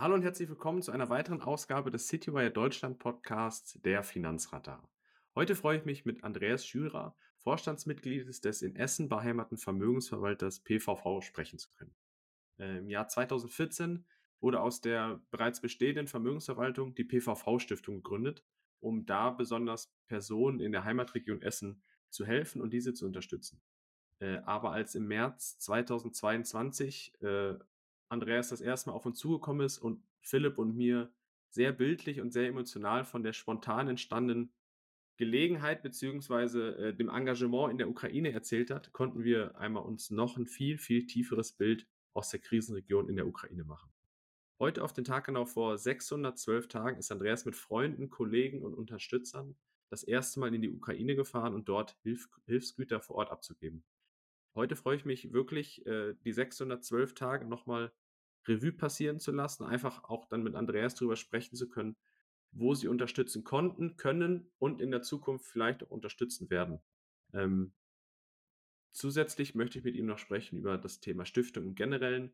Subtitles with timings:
[0.00, 4.88] Hallo und herzlich willkommen zu einer weiteren Ausgabe des Citywire Deutschland Podcasts Der Finanzradar.
[5.34, 11.58] Heute freue ich mich mit Andreas Schürer, Vorstandsmitglied des in Essen beheimaten Vermögensverwalters PVV, sprechen
[11.58, 11.94] zu können.
[12.56, 14.06] Im Jahr 2014
[14.40, 18.42] wurde aus der bereits bestehenden Vermögensverwaltung die PVV-Stiftung gegründet,
[18.80, 23.60] um da besonders Personen in der Heimatregion Essen zu helfen und diese zu unterstützen.
[24.18, 27.58] Äh, aber als im März 2022 äh,
[28.10, 31.12] Andreas das erste Mal auf uns zugekommen ist und Philipp und mir
[31.48, 34.52] sehr bildlich und sehr emotional von der spontan entstandenen
[35.16, 40.36] Gelegenheit beziehungsweise äh, dem Engagement in der Ukraine erzählt hat, konnten wir einmal uns noch
[40.36, 43.92] ein viel, viel tieferes Bild aus der Krisenregion in der Ukraine machen.
[44.58, 49.56] Heute auf den Tag genau vor 612 Tagen ist Andreas mit Freunden, Kollegen und Unterstützern
[49.90, 53.84] das erste Mal in die Ukraine gefahren und dort Hilf Hilfsgüter vor Ort abzugeben.
[54.54, 57.92] Heute freue ich mich wirklich, äh, die 612 Tage nochmal
[58.46, 61.96] Revue passieren zu lassen, einfach auch dann mit Andreas drüber sprechen zu können,
[62.52, 66.80] wo sie unterstützen konnten, können und in der Zukunft vielleicht auch unterstützen werden.
[67.32, 67.72] Ähm,
[68.92, 72.32] zusätzlich möchte ich mit ihm noch sprechen über das Thema Stiftung im Generellen,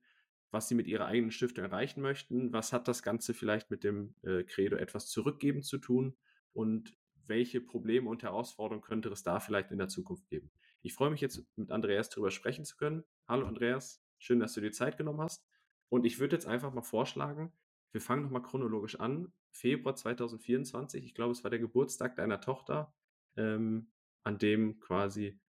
[0.51, 4.15] was sie mit ihrer eigenen Stiftung erreichen möchten, was hat das Ganze vielleicht mit dem
[4.23, 6.17] äh, Credo etwas zurückgeben zu tun
[6.53, 6.97] und
[7.27, 10.51] welche Probleme und Herausforderungen könnte es da vielleicht in der Zukunft geben.
[10.83, 13.05] Ich freue mich jetzt mit Andreas darüber sprechen zu können.
[13.27, 15.45] Hallo Andreas, schön, dass du dir Zeit genommen hast.
[15.89, 17.53] Und ich würde jetzt einfach mal vorschlagen,
[17.93, 19.33] wir fangen nochmal chronologisch an.
[19.53, 22.93] Februar 2024, ich glaube, es war der Geburtstag deiner Tochter,
[23.37, 23.91] ähm,
[24.23, 25.41] an dem quasi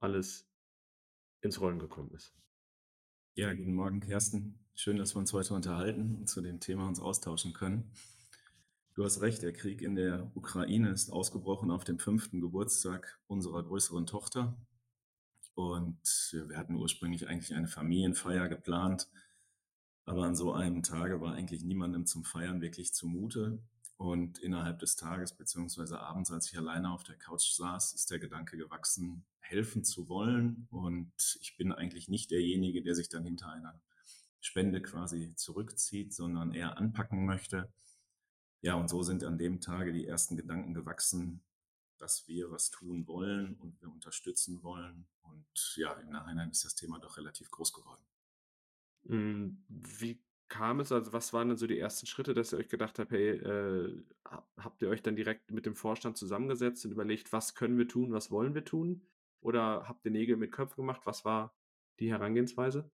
[0.00, 0.50] alles
[1.40, 2.34] ins Rollen gekommen ist.
[3.34, 4.58] Ja, guten Morgen, Kersten.
[4.74, 7.92] Schön, dass wir uns heute unterhalten und zu dem Thema uns austauschen können.
[8.94, 13.62] Du hast recht, der Krieg in der Ukraine ist ausgebrochen auf dem fünften Geburtstag unserer
[13.64, 14.56] größeren Tochter.
[15.54, 16.00] Und
[16.32, 19.08] wir hatten ursprünglich eigentlich eine Familienfeier geplant.
[20.04, 23.62] Aber an so einem Tage war eigentlich niemandem zum Feiern wirklich zumute.
[23.96, 28.18] Und innerhalb des Tages beziehungsweise abends, als ich alleine auf der Couch saß, ist der
[28.18, 30.66] Gedanke gewachsen, helfen zu wollen.
[30.70, 33.80] Und ich bin eigentlich nicht derjenige, der sich dann hinter einer
[34.40, 37.72] Spende quasi zurückzieht, sondern eher anpacken möchte.
[38.60, 41.42] Ja, und so sind an dem Tage die ersten Gedanken gewachsen,
[41.98, 45.06] dass wir was tun wollen und wir unterstützen wollen.
[45.22, 48.04] Und ja, im Nachhinein ist das Thema doch relativ groß geworden.
[49.06, 50.92] Hm, wie kam es?
[50.92, 54.04] Also, was waren denn so die ersten Schritte, dass ihr euch gedacht habt, hey, äh,
[54.56, 58.12] habt ihr euch dann direkt mit dem Vorstand zusammengesetzt und überlegt, was können wir tun,
[58.12, 59.06] was wollen wir tun?
[59.40, 61.02] Oder habt ihr Nägel mit Köpfen gemacht?
[61.04, 61.54] Was war
[62.00, 62.90] die Herangehensweise?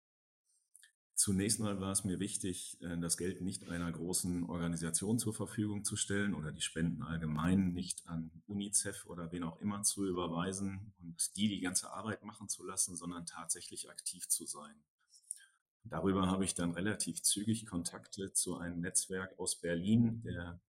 [1.14, 5.84] Zunächst mal war es mir wichtig, äh, das Geld nicht einer großen Organisation zur Verfügung
[5.84, 10.94] zu stellen oder die Spenden allgemein nicht an UNICEF oder wen auch immer zu überweisen
[11.02, 14.76] und die die ganze Arbeit machen zu lassen, sondern tatsächlich aktiv zu sein.
[15.84, 20.60] Darüber habe ich dann relativ zügig Kontakte zu einem Netzwerk aus Berlin, der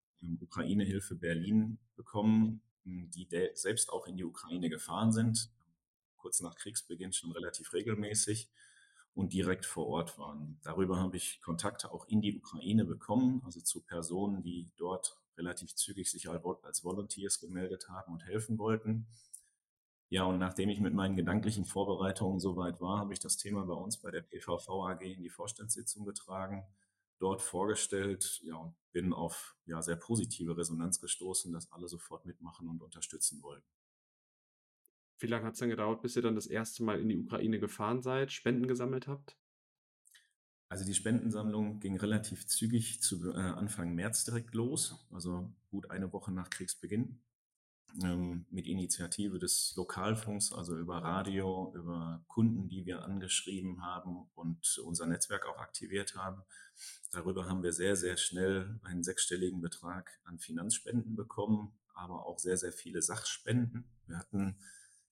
[0.42, 5.50] Ukraine-Hilfe Berlin bekommen, die selbst auch in die Ukraine gefahren sind,
[6.18, 8.50] kurz nach Kriegsbeginn schon relativ regelmäßig
[9.14, 10.60] und direkt vor Ort waren.
[10.64, 15.76] Darüber habe ich Kontakte auch in die Ukraine bekommen, also zu Personen, die dort relativ
[15.76, 19.08] zügig sich als Volunteers gemeldet haben und helfen wollten.
[20.12, 23.76] Ja, und nachdem ich mit meinen gedanklichen Vorbereitungen soweit war, habe ich das Thema bei
[23.76, 26.66] uns bei der PVV AG in die Vorstandssitzung getragen,
[27.20, 32.68] dort vorgestellt, ja, und bin auf ja, sehr positive Resonanz gestoßen, dass alle sofort mitmachen
[32.68, 33.62] und unterstützen wollen.
[35.20, 37.60] Wie lange hat es dann gedauert, bis ihr dann das erste Mal in die Ukraine
[37.60, 39.38] gefahren seid, Spenden gesammelt habt?
[40.70, 46.12] Also die Spendensammlung ging relativ zügig zu äh, Anfang März direkt los, also gut eine
[46.14, 47.22] Woche nach Kriegsbeginn
[48.04, 54.82] ähm, mit Initiative des Lokalfunks, also über Radio, über Kunden, die wir angeschrieben haben und
[54.86, 56.42] unser Netzwerk auch aktiviert haben.
[57.12, 62.58] Darüber haben wir sehr, sehr schnell einen sechsstelligen Betrag an Finanzspenden bekommen, aber auch sehr,
[62.58, 63.86] sehr viele Sachspenden.
[64.06, 64.58] Wir hatten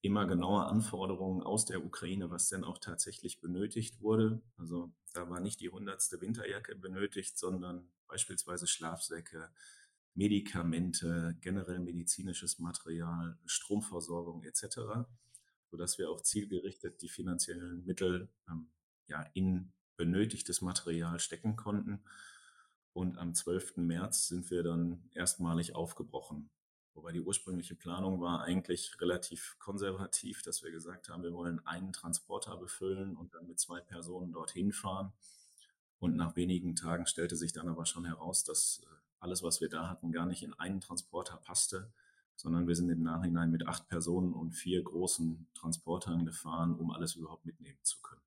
[0.02, 4.42] immer genaue Anforderungen aus der Ukraine, was denn auch tatsächlich benötigt wurde.
[4.58, 9.50] Also da war nicht die hundertste Winterjacke benötigt, sondern beispielsweise Schlafsäcke,
[10.16, 15.08] Medikamente, generell medizinisches Material, Stromversorgung etc.,
[15.72, 18.70] sodass wir auch zielgerichtet die finanziellen Mittel ähm,
[19.08, 22.04] ja, in benötigtes Material stecken konnten.
[22.94, 23.78] Und am 12.
[23.78, 26.50] März sind wir dann erstmalig aufgebrochen.
[26.94, 31.94] Wobei die ursprüngliche Planung war eigentlich relativ konservativ, dass wir gesagt haben, wir wollen einen
[31.94, 35.14] Transporter befüllen und dann mit zwei Personen dorthin fahren.
[36.00, 39.70] Und nach wenigen Tagen stellte sich dann aber schon heraus, dass äh, alles, was wir
[39.70, 41.92] da hatten, gar nicht in einen Transporter passte,
[42.36, 47.16] sondern wir sind im Nachhinein mit acht Personen und vier großen Transportern gefahren, um alles
[47.16, 48.22] überhaupt mitnehmen zu können.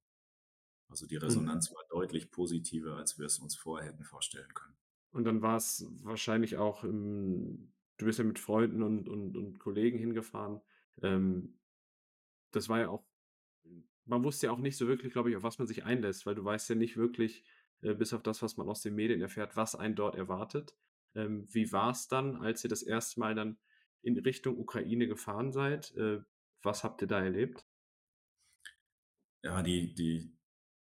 [0.89, 4.77] Also die Resonanz war deutlich positiver, als wir es uns vorher hätten vorstellen können.
[5.13, 9.59] Und dann war es wahrscheinlich auch, im, du bist ja mit Freunden und, und, und
[9.59, 10.61] Kollegen hingefahren.
[11.01, 11.59] Ähm,
[12.51, 13.05] das war ja auch,
[14.05, 16.35] man wusste ja auch nicht so wirklich, glaube ich, auf was man sich einlässt, weil
[16.35, 17.45] du weißt ja nicht wirklich,
[17.83, 20.75] äh, bis auf das, was man aus den Medien erfährt, was einen dort erwartet.
[21.15, 23.59] Ähm, wie war es dann, als ihr das erste Mal dann
[24.03, 25.95] in Richtung Ukraine gefahren seid?
[25.97, 26.21] Äh,
[26.63, 27.67] was habt ihr da erlebt?
[29.43, 30.33] Ja, die, die,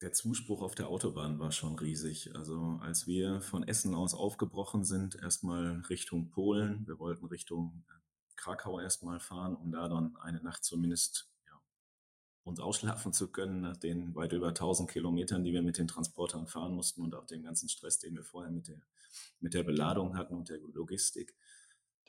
[0.01, 2.35] der Zuspruch auf der Autobahn war schon riesig.
[2.35, 7.93] Also als wir von Essen aus aufgebrochen sind, erstmal Richtung Polen, wir wollten Richtung äh,
[8.35, 11.31] Krakau erstmal fahren, um da dann eine Nacht zumindest
[12.43, 16.47] uns ausschlafen zu können, nach den weit über 1000 Kilometern, die wir mit den Transportern
[16.47, 18.81] fahren mussten und auch dem ganzen Stress, den wir vorher mit der,
[19.39, 21.35] mit der Beladung hatten und der Logistik.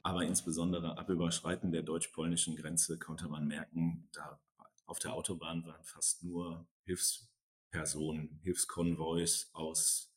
[0.03, 4.41] Aber insbesondere ab Überschreiten der deutsch-polnischen Grenze konnte man merken, da
[4.87, 10.13] auf der Autobahn waren fast nur Hilfspersonen, Hilfskonvois aus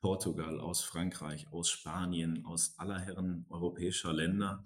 [0.00, 4.64] Portugal, aus Frankreich, aus Spanien, aus aller Herren europäischer Länder.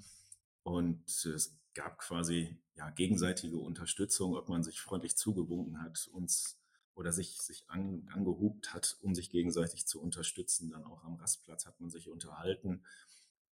[0.62, 6.58] Und es gab quasi ja, gegenseitige Unterstützung, ob man sich freundlich zugewunken hat, uns
[6.94, 10.70] oder sich, sich an, angehubt hat, um sich gegenseitig zu unterstützen.
[10.70, 12.82] Dann auch am Rastplatz hat man sich unterhalten.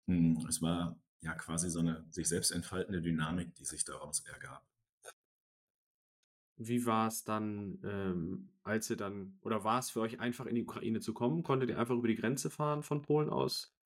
[0.07, 4.65] Hm, es war ja quasi so eine sich selbst entfaltende Dynamik, die sich daraus ergab.
[6.55, 10.55] Wie war es dann, ähm, als ihr dann, oder war es für euch einfach in
[10.55, 11.43] die Ukraine zu kommen?
[11.43, 13.76] Konntet ihr einfach über die Grenze fahren von Polen aus?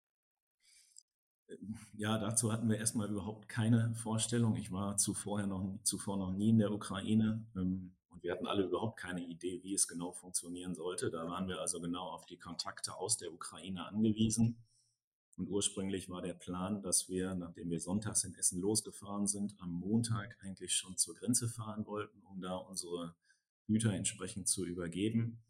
[1.98, 4.56] Ja, dazu hatten wir erstmal überhaupt keine Vorstellung.
[4.56, 8.64] Ich war zuvor noch, zuvor noch nie in der Ukraine ähm, und wir hatten alle
[8.64, 11.10] überhaupt keine Idee, wie es genau funktionieren sollte.
[11.10, 14.58] Da waren wir also genau auf die Kontakte aus der Ukraine angewiesen.
[15.38, 19.72] Und ursprünglich war der Plan, dass wir, nachdem wir sonntags in Essen losgefahren sind, am
[19.72, 23.16] Montag eigentlich schon zur Grenze fahren wollten, um da unsere
[23.66, 25.42] Güter entsprechend zu übergeben.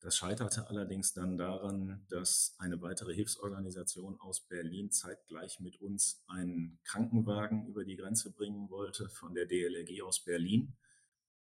[0.00, 6.78] Das scheiterte allerdings dann daran, dass eine weitere Hilfsorganisation aus Berlin zeitgleich mit uns einen
[6.84, 10.76] Krankenwagen über die Grenze bringen wollte von der DLRG aus Berlin.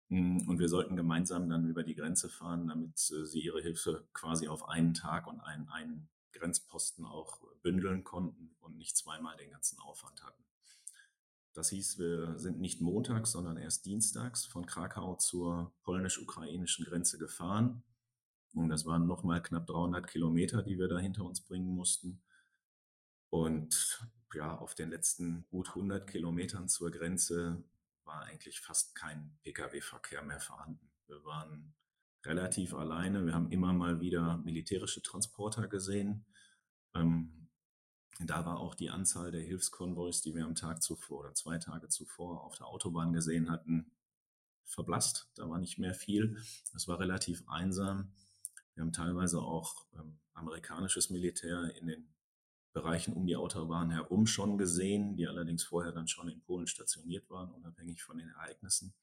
[0.09, 4.47] Und wir sollten gemeinsam dann über die Grenze fahren, damit äh, sie ihre Hilfe quasi
[4.47, 9.79] auf einen Tag und einen, einen Grenzposten auch bündeln konnten und nicht zweimal den ganzen
[9.79, 10.43] Aufwand hatten.
[11.53, 17.83] Das hieß, wir sind nicht montags, sondern erst dienstags von Krakau zur polnisch-ukrainischen Grenze gefahren.
[18.53, 22.21] Und das waren nochmal knapp 300 Kilometer, die wir da hinter uns bringen mussten.
[23.29, 27.63] Und ja, auf den letzten gut 100 Kilometern zur Grenze
[28.03, 30.89] war eigentlich fast kein Pkw-Verkehr mehr vorhanden.
[31.07, 31.75] Wir waren
[32.25, 33.25] relativ alleine.
[33.25, 36.25] Wir haben immer mal wieder militärische Transporter gesehen.
[36.93, 37.49] Ähm,
[38.19, 41.87] da war auch die Anzahl der Hilfskonvois, die wir am Tag zuvor oder zwei Tage
[41.89, 43.91] zuvor auf der Autobahn gesehen hatten,
[44.65, 45.29] verblasst.
[45.35, 46.37] Da war nicht mehr viel.
[46.73, 48.11] Es war relativ einsam.
[48.77, 52.13] Wir haben teilweise auch ähm, amerikanisches Militär in den
[52.73, 57.27] Bereichen um die Autobahn herum schon gesehen, die allerdings vorher dann schon in Polen stationiert
[57.31, 58.93] waren, unabhängig von den Ereignissen.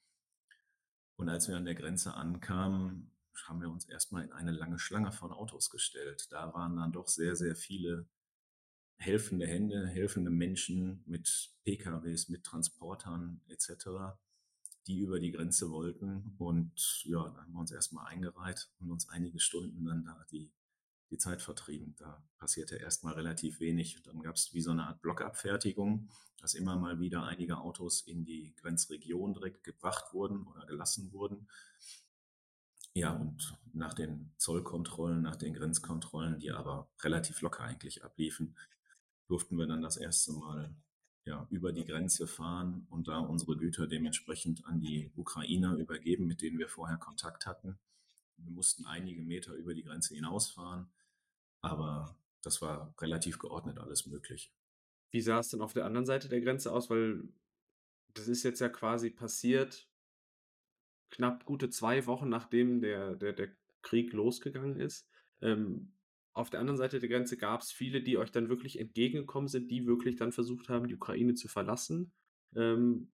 [1.16, 3.10] Und als wir an der Grenze ankamen,
[3.48, 6.28] haben wir uns erstmal in eine lange Schlange von Autos gestellt.
[6.30, 8.08] Da waren dann doch sehr, sehr viele
[8.98, 14.14] helfende Hände, helfende Menschen mit PKWs, mit Transportern etc.,
[14.86, 16.34] die über die Grenze wollten.
[16.38, 20.52] Und ja, dann haben wir uns erstmal eingereiht und uns einige Stunden dann da die,
[21.10, 21.94] die Zeit vertrieben.
[21.98, 24.02] Da passierte erstmal relativ wenig.
[24.02, 26.08] Dann gab es wie so eine Art Blockabfertigung,
[26.38, 31.48] dass immer mal wieder einige Autos in die Grenzregion direkt gebracht wurden oder gelassen wurden.
[32.96, 38.56] Ja, und nach den Zollkontrollen, nach den Grenzkontrollen, die aber relativ locker eigentlich abliefen,
[39.26, 40.76] durften wir dann das erste Mal
[41.24, 46.42] ja, über die Grenze fahren und da unsere Güter dementsprechend an die Ukrainer übergeben, mit
[46.42, 47.78] denen wir vorher Kontakt hatten.
[48.36, 50.90] Wir mussten einige Meter über die Grenze hinausfahren,
[51.60, 54.52] aber das war relativ geordnet alles möglich.
[55.10, 56.90] Wie sah es denn auf der anderen Seite der Grenze aus?
[56.90, 57.28] Weil
[58.12, 59.88] das ist jetzt ja quasi passiert,
[61.10, 63.48] knapp gute zwei Wochen nachdem der, der, der
[63.82, 65.08] Krieg losgegangen ist.
[65.40, 65.92] Ähm,
[66.34, 69.70] auf der anderen Seite der Grenze gab es viele, die euch dann wirklich entgegengekommen sind,
[69.70, 72.12] die wirklich dann versucht haben, die Ukraine zu verlassen.
[72.56, 73.12] Ähm,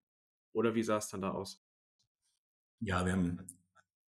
[0.53, 1.61] oder wie sah es dann da aus?
[2.79, 3.45] Ja, wir haben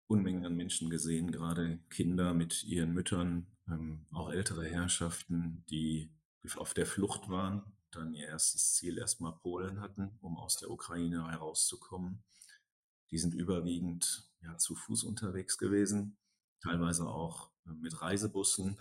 [0.07, 6.11] Unmengen an Menschen gesehen, gerade Kinder mit ihren Müttern, ähm, auch ältere Herrschaften, die
[6.55, 11.29] auf der Flucht waren, dann ihr erstes Ziel erstmal Polen hatten, um aus der Ukraine
[11.29, 12.23] herauszukommen.
[13.09, 16.17] Die sind überwiegend ja, zu Fuß unterwegs gewesen,
[16.61, 18.77] teilweise auch äh, mit Reisebussen.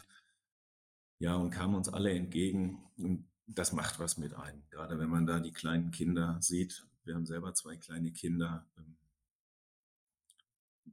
[1.21, 2.83] Ja, und kamen uns alle entgegen.
[2.97, 4.63] Und das macht was mit einem.
[4.71, 6.87] Gerade wenn man da die kleinen Kinder sieht.
[7.05, 8.67] Wir haben selber zwei kleine Kinder.
[8.79, 8.97] Ähm,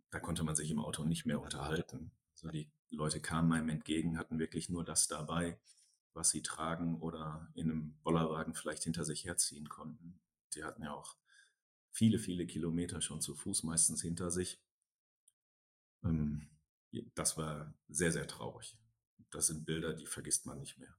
[0.10, 2.12] da konnte man sich im Auto nicht mehr unterhalten.
[2.34, 5.58] Also die Leute kamen einem entgegen, hatten wirklich nur das dabei,
[6.14, 10.20] was sie tragen oder in einem Bollerwagen vielleicht hinter sich herziehen konnten.
[10.56, 11.16] Die hatten ja auch
[11.92, 14.62] viele, viele Kilometer schon zu Fuß meistens hinter sich.
[16.04, 16.50] Ähm,
[17.16, 18.78] das war sehr, sehr traurig.
[19.32, 20.96] Das sind Bilder, die vergisst man nicht mehr.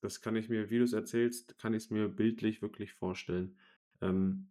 [0.00, 3.58] Das kann ich mir, wie du es erzählst, kann ich es mir bildlich wirklich vorstellen.
[4.00, 4.48] Ähm,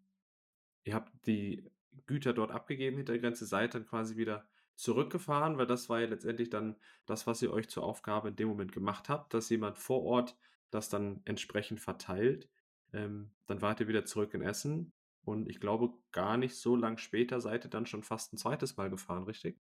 [0.84, 1.70] ihr habt die
[2.06, 6.08] Güter dort abgegeben hinter der Grenze, seid dann quasi wieder zurückgefahren, weil das war ja
[6.08, 9.78] letztendlich dann das, was ihr euch zur Aufgabe in dem Moment gemacht habt, dass jemand
[9.78, 10.38] vor Ort
[10.70, 12.50] das dann entsprechend verteilt.
[12.94, 14.94] Ähm, dann wart ihr wieder zurück in Essen
[15.24, 18.78] und ich glaube, gar nicht so lang später seid ihr dann schon fast ein zweites
[18.78, 19.60] Mal gefahren, richtig?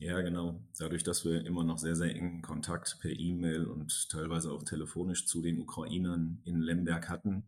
[0.00, 0.58] Ja, genau.
[0.78, 5.26] Dadurch, dass wir immer noch sehr, sehr engen Kontakt per E-Mail und teilweise auch telefonisch
[5.26, 7.44] zu den Ukrainern in Lemberg hatten,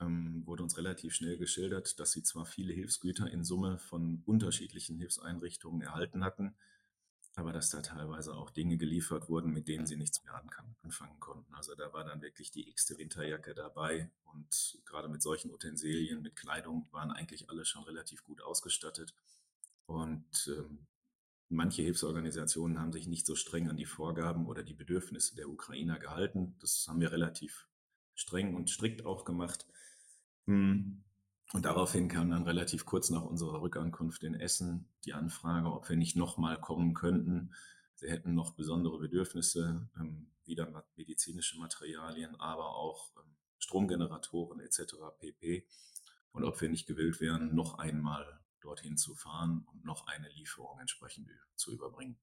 [0.00, 4.96] ähm, wurde uns relativ schnell geschildert, dass sie zwar viele Hilfsgüter in Summe von unterschiedlichen
[4.96, 6.56] Hilfseinrichtungen erhalten hatten,
[7.34, 10.34] aber dass da teilweise auch Dinge geliefert wurden, mit denen sie nichts mehr
[10.82, 11.54] anfangen konnten.
[11.54, 16.36] Also da war dann wirklich die x-te Winterjacke dabei und gerade mit solchen Utensilien, mit
[16.36, 19.14] Kleidung waren eigentlich alle schon relativ gut ausgestattet.
[19.84, 20.86] Und ähm,
[21.48, 25.98] manche Hilfsorganisationen haben sich nicht so streng an die Vorgaben oder die Bedürfnisse der Ukrainer
[25.98, 26.56] gehalten.
[26.60, 27.68] Das haben wir relativ
[28.14, 29.66] streng und strikt auch gemacht.
[30.46, 31.02] Hm.
[31.52, 35.96] Und daraufhin kam dann relativ kurz nach unserer Rückankunft in Essen die Anfrage, ob wir
[35.96, 37.54] nicht nochmal kommen könnten.
[37.94, 44.96] Sie hätten noch besondere Bedürfnisse, ähm, wieder medizinische Materialien, aber auch ähm, Stromgeneratoren etc.
[45.18, 45.66] pp.
[46.32, 50.78] Und ob wir nicht gewillt wären, noch einmal dorthin zu fahren und noch eine Lieferung
[50.78, 52.18] entsprechend zu überbringen.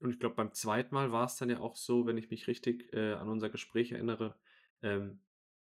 [0.00, 2.46] Und ich glaube, beim zweiten Mal war es dann ja auch so, wenn ich mich
[2.46, 4.38] richtig äh, an unser Gespräch erinnere,
[4.82, 5.20] ähm,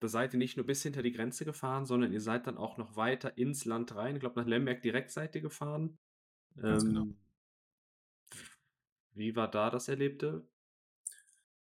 [0.00, 2.76] da seid ihr nicht nur bis hinter die Grenze gefahren, sondern ihr seid dann auch
[2.76, 4.14] noch weiter ins Land rein.
[4.14, 5.98] Ich glaube, nach Lemberg direkt seid ihr gefahren.
[6.54, 7.02] Ganz genau.
[7.02, 7.16] Ähm,
[9.14, 10.46] wie war da das Erlebte?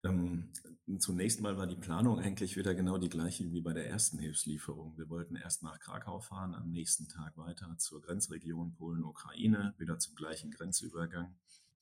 [0.06, 0.52] Ähm,
[1.00, 4.96] zunächst mal war die Planung eigentlich wieder genau die gleiche wie bei der ersten Hilfslieferung.
[4.98, 10.16] Wir wollten erst nach Krakau fahren, am nächsten Tag weiter zur Grenzregion Polen-Ukraine, wieder zum
[10.16, 11.36] gleichen Grenzübergang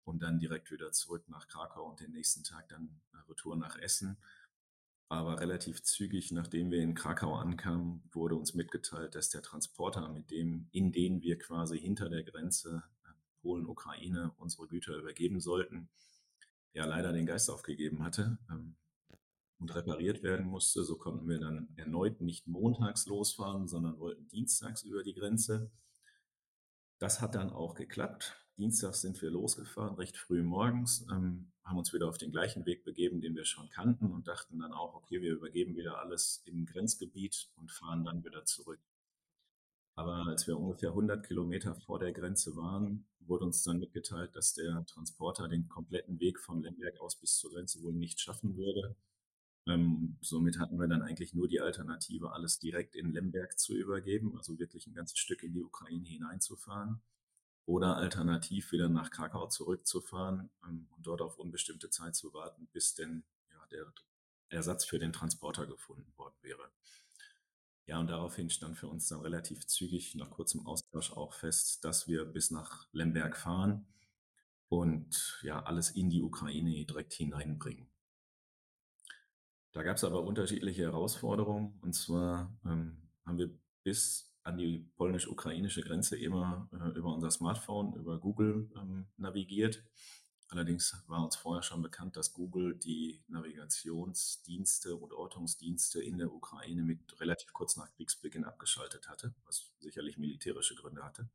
[0.02, 4.18] und dann direkt wieder zurück nach Krakau und den nächsten Tag dann Retour nach Essen.
[5.10, 10.30] Aber relativ zügig, nachdem wir in Krakau ankamen, wurde uns mitgeteilt, dass der Transporter, mit
[10.30, 13.08] dem, in den wir quasi hinter der Grenze äh,
[13.40, 15.88] Polen, Ukraine unsere Güter übergeben sollten,
[16.78, 18.76] ja leider den Geist aufgegeben hatte ähm,
[19.58, 20.84] und repariert werden musste.
[20.84, 25.70] So konnten wir dann erneut nicht montags losfahren, sondern wollten dienstags über die Grenze.
[26.98, 28.36] Das hat dann auch geklappt.
[28.56, 32.84] Dienstags sind wir losgefahren, recht früh morgens, ähm, haben uns wieder auf den gleichen Weg
[32.84, 36.66] begeben, den wir schon kannten und dachten dann auch, okay, wir übergeben wieder alles im
[36.66, 38.80] Grenzgebiet und fahren dann wieder zurück.
[39.98, 44.54] Aber als wir ungefähr 100 Kilometer vor der Grenze waren, wurde uns dann mitgeteilt, dass
[44.54, 48.94] der Transporter den kompletten Weg von Lemberg aus bis zur Grenze wohl nicht schaffen würde.
[49.66, 54.36] Ähm, somit hatten wir dann eigentlich nur die Alternative, alles direkt in Lemberg zu übergeben,
[54.36, 57.02] also wirklich ein ganzes Stück in die Ukraine hineinzufahren
[57.66, 62.94] oder alternativ wieder nach Krakau zurückzufahren ähm, und dort auf unbestimmte Zeit zu warten, bis
[62.94, 63.92] denn ja, der
[64.48, 66.70] Ersatz für den Transporter gefunden worden wäre.
[67.88, 72.06] Ja, und daraufhin stand für uns dann relativ zügig nach kurzem Austausch auch fest, dass
[72.06, 73.86] wir bis nach Lemberg fahren
[74.68, 77.88] und ja, alles in die Ukraine direkt hineinbringen.
[79.72, 81.78] Da gab es aber unterschiedliche Herausforderungen.
[81.80, 87.94] Und zwar ähm, haben wir bis an die polnisch-ukrainische Grenze immer äh, über unser Smartphone,
[87.94, 89.82] über Google ähm, navigiert.
[90.50, 96.82] Allerdings war uns vorher schon bekannt, dass Google die Navigationsdienste und Ortungsdienste in der Ukraine
[96.82, 101.28] mit relativ kurz nach Kriegsbeginn abgeschaltet hatte, was sicherlich militärische Gründe hatte.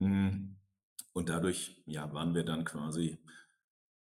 [0.00, 0.56] Hm.
[1.12, 3.18] Und dadurch ja, waren wir dann quasi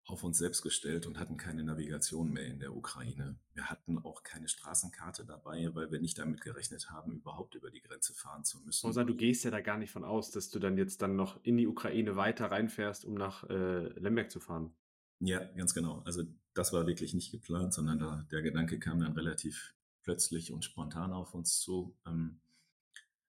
[0.07, 3.39] auf uns selbst gestellt und hatten keine Navigation mehr in der Ukraine.
[3.55, 7.81] Wir hatten auch keine Straßenkarte dabei, weil wir nicht damit gerechnet haben, überhaupt über die
[7.81, 8.87] Grenze fahren zu müssen.
[8.87, 11.43] Rosa, du gehst ja da gar nicht von aus, dass du dann jetzt dann noch
[11.43, 14.75] in die Ukraine weiter reinfährst, um nach äh, Lemberg zu fahren.
[15.21, 16.03] Ja, ganz genau.
[16.05, 20.65] Also das war wirklich nicht geplant, sondern da, der Gedanke kam dann relativ plötzlich und
[20.65, 21.97] spontan auf uns zu.
[22.07, 22.41] Ähm,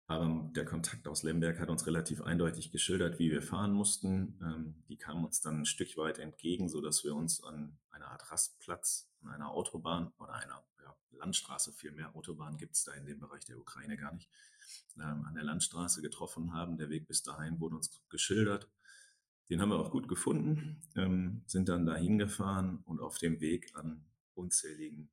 [0.07, 4.39] aber der Kontakt aus Lemberg hat uns relativ eindeutig geschildert, wie wir fahren mussten.
[4.41, 8.07] Ähm, die kamen uns dann ein Stück weit entgegen, so dass wir uns an einer
[8.07, 12.93] Art Rastplatz, an einer Autobahn oder einer ja, Landstraße, viel mehr Autobahn gibt es da
[12.93, 14.29] in dem Bereich der Ukraine gar nicht,
[14.95, 16.77] ähm, an der Landstraße getroffen haben.
[16.77, 18.69] Der Weg bis dahin wurde uns geschildert.
[19.49, 23.75] Den haben wir auch gut gefunden, ähm, sind dann dahin gefahren und auf dem Weg
[23.75, 25.09] an unzähligen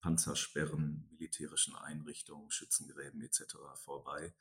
[0.00, 3.56] Panzersperren, militärischen Einrichtungen, Schützengräben etc.
[3.74, 4.34] vorbei.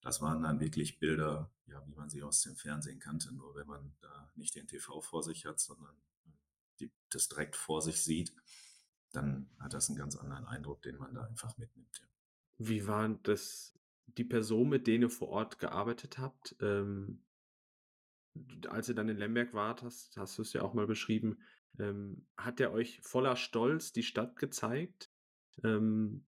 [0.00, 3.32] das waren dann wirklich Bilder, ja, wie man sie aus dem Fernsehen kannte.
[3.32, 5.96] Nur wenn man da nicht den TV vor sich hat, sondern
[6.80, 8.34] die, das direkt vor sich sieht,
[9.12, 12.00] dann hat das einen ganz anderen Eindruck, den man da einfach mitnimmt.
[12.00, 12.08] Ja.
[12.58, 16.56] Wie waren das die Person, mit denen ihr vor Ort gearbeitet habt?
[16.60, 17.22] Ähm,
[18.68, 21.38] als ihr dann in Lemberg wart, hast, hast du es ja auch mal beschrieben,
[21.78, 25.10] ähm, hat er euch voller Stolz die Stadt gezeigt?
[25.64, 26.24] Ähm,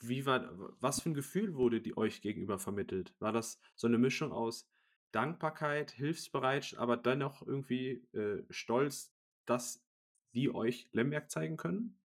[0.00, 3.14] wie war, was für ein Gefühl wurde die euch gegenüber vermittelt?
[3.18, 4.68] War das so eine Mischung aus
[5.12, 9.12] Dankbarkeit, Hilfsbereit, aber dennoch irgendwie äh, Stolz,
[9.44, 9.84] dass
[10.32, 11.98] die euch Lemberg zeigen können?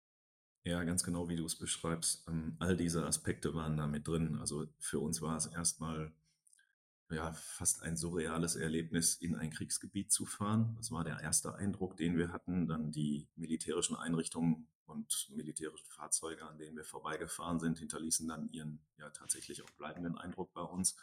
[0.65, 2.27] Ja, ganz genau, wie du es beschreibst.
[2.29, 4.37] Ähm, all diese Aspekte waren da mit drin.
[4.39, 6.13] Also für uns war es erstmal
[7.13, 10.75] ja, fast ein surreales Erlebnis, in ein Kriegsgebiet zu fahren.
[10.77, 12.67] Das war der erste Eindruck, den wir hatten.
[12.67, 18.79] Dann die militärischen Einrichtungen und militärische Fahrzeuge, an denen wir vorbeigefahren sind, hinterließen dann ihren
[18.97, 20.95] ja tatsächlich auch bleibenden Eindruck bei uns.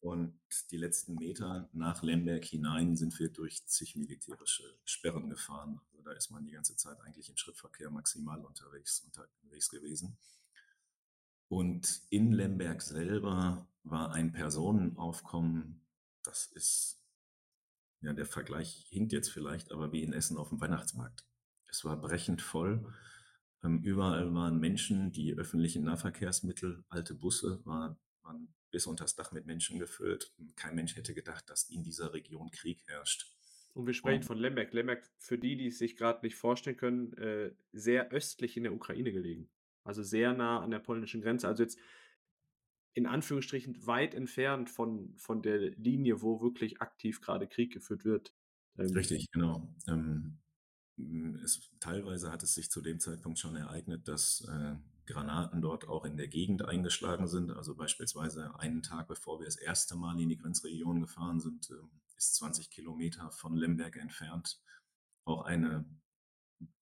[0.00, 5.80] Und die letzten Meter nach Lemberg hinein sind wir durch zig militärische Sperren gefahren.
[5.90, 10.16] Also da ist man die ganze Zeit eigentlich im Schrittverkehr maximal unterwegs, unterwegs gewesen.
[11.48, 15.86] Und in Lemberg selber war ein Personenaufkommen,
[16.22, 17.02] das ist,
[18.00, 21.24] ja, der Vergleich hinkt jetzt vielleicht, aber wie in Essen auf dem Weihnachtsmarkt.
[21.68, 22.92] Es war brechend voll.
[23.62, 29.32] Ähm, überall waren Menschen, die öffentlichen Nahverkehrsmittel, alte Busse war, waren bis unter das Dach
[29.32, 30.32] mit Menschen gefüllt.
[30.56, 33.26] Kein Mensch hätte gedacht, dass in dieser Region Krieg herrscht.
[33.74, 34.72] Und wir sprechen Und, von Lemberg.
[34.72, 38.74] Lemberg, für die, die es sich gerade nicht vorstellen können, äh, sehr östlich in der
[38.74, 39.48] Ukraine gelegen.
[39.84, 41.48] Also sehr nah an der polnischen Grenze.
[41.48, 41.78] Also jetzt
[42.94, 48.32] in Anführungsstrichen weit entfernt von, von der Linie, wo wirklich aktiv gerade Krieg geführt wird.
[48.78, 49.74] Ähm, Richtig, genau.
[49.88, 50.38] Ähm,
[51.42, 56.04] es, teilweise hat es sich zu dem Zeitpunkt schon ereignet, dass äh, Granaten dort auch
[56.04, 57.52] in der Gegend eingeschlagen sind.
[57.52, 62.16] Also beispielsweise einen Tag bevor wir das erste Mal in die Grenzregion gefahren sind, äh,
[62.16, 64.60] ist 20 Kilometer von Lemberg entfernt
[65.24, 65.84] auch eine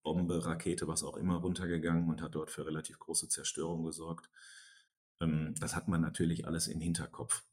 [0.03, 4.31] Bombe, Rakete, was auch immer runtergegangen und hat dort für relativ große Zerstörung gesorgt.
[5.21, 7.45] Ähm, das hat man natürlich alles im Hinterkopf.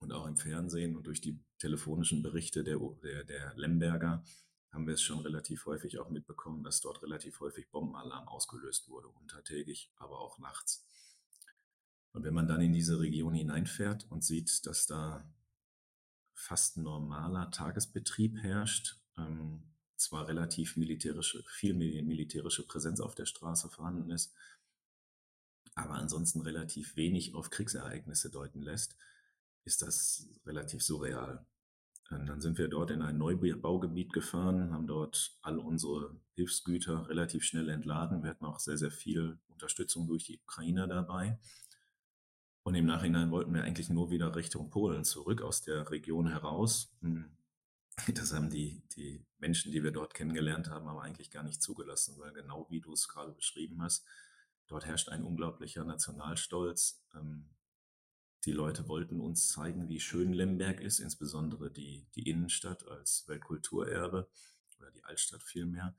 [0.00, 4.22] Und auch im Fernsehen und durch die telefonischen Berichte der, der, der Lemberger
[4.70, 9.08] haben wir es schon relativ häufig auch mitbekommen, dass dort relativ häufig Bombenalarm ausgelöst wurde,
[9.08, 10.86] untertägig, aber auch nachts.
[12.12, 15.32] Und wenn man dann in diese Region hineinfährt und sieht, dass da
[16.32, 19.62] fast normaler Tagesbetrieb herrscht, ähm,
[19.96, 24.32] zwar relativ militärische, viel militärische Präsenz auf der Straße vorhanden ist,
[25.78, 28.96] aber ansonsten relativ wenig auf Kriegsereignisse deuten lässt,
[29.64, 31.46] ist das relativ surreal.
[32.10, 37.44] Und dann sind wir dort in ein Neubaugebiet gefahren, haben dort all unsere Hilfsgüter relativ
[37.44, 38.22] schnell entladen.
[38.22, 41.38] Wir hatten auch sehr, sehr viel Unterstützung durch die Ukraine dabei.
[42.62, 46.92] Und im Nachhinein wollten wir eigentlich nur wieder Richtung Polen zurück aus der Region heraus.
[47.02, 47.36] Hm.
[48.14, 52.16] Das haben die, die Menschen, die wir dort kennengelernt haben, aber eigentlich gar nicht zugelassen,
[52.18, 54.06] weil genau wie du es gerade beschrieben hast,
[54.68, 57.02] Dort herrscht ein unglaublicher Nationalstolz.
[57.14, 57.48] Ähm,
[58.44, 64.28] die Leute wollten uns zeigen, wie schön Lemberg ist, insbesondere die, die Innenstadt als Weltkulturerbe
[64.78, 65.96] oder die Altstadt vielmehr.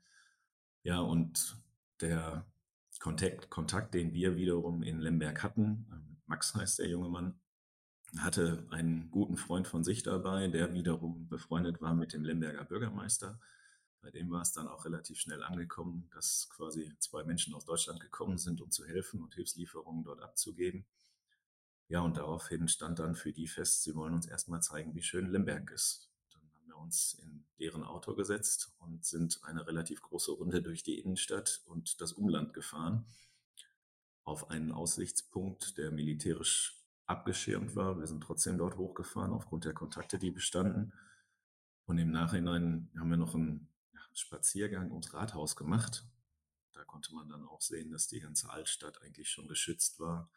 [0.82, 1.58] Ja, und
[2.00, 2.46] der
[2.98, 7.40] Kontakt, Kontakt, den wir wiederum in Lemberg hatten, ähm, Max heißt der junge Mann,
[8.18, 13.40] hatte einen guten Freund von sich dabei, der wiederum befreundet war mit dem Lemberger Bürgermeister.
[14.02, 18.00] Bei dem war es dann auch relativ schnell angekommen, dass quasi zwei Menschen aus Deutschland
[18.00, 20.86] gekommen sind, um zu helfen und Hilfslieferungen dort abzugeben.
[21.88, 25.30] Ja, und daraufhin stand dann für die fest, sie wollen uns erstmal zeigen, wie schön
[25.30, 26.08] Lemberg ist.
[26.32, 30.82] Dann haben wir uns in deren Auto gesetzt und sind eine relativ große Runde durch
[30.82, 33.06] die Innenstadt und das Umland gefahren.
[34.24, 37.98] Auf einen Aussichtspunkt, der militärisch abgeschirmt war.
[37.98, 40.92] Wir sind trotzdem dort hochgefahren aufgrund der Kontakte, die bestanden.
[41.86, 43.69] Und im Nachhinein haben wir noch einen
[44.20, 46.04] Spaziergang ums Rathaus gemacht.
[46.72, 50.30] Da konnte man dann auch sehen, dass die ganze Altstadt eigentlich schon geschützt war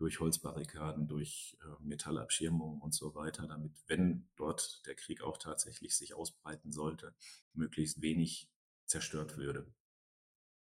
[0.00, 5.94] durch Holzbarrikaden, durch äh, Metallabschirmungen und so weiter, damit, wenn dort der Krieg auch tatsächlich
[5.94, 7.14] sich ausbreiten sollte,
[7.52, 8.50] möglichst wenig
[8.86, 9.70] zerstört würde.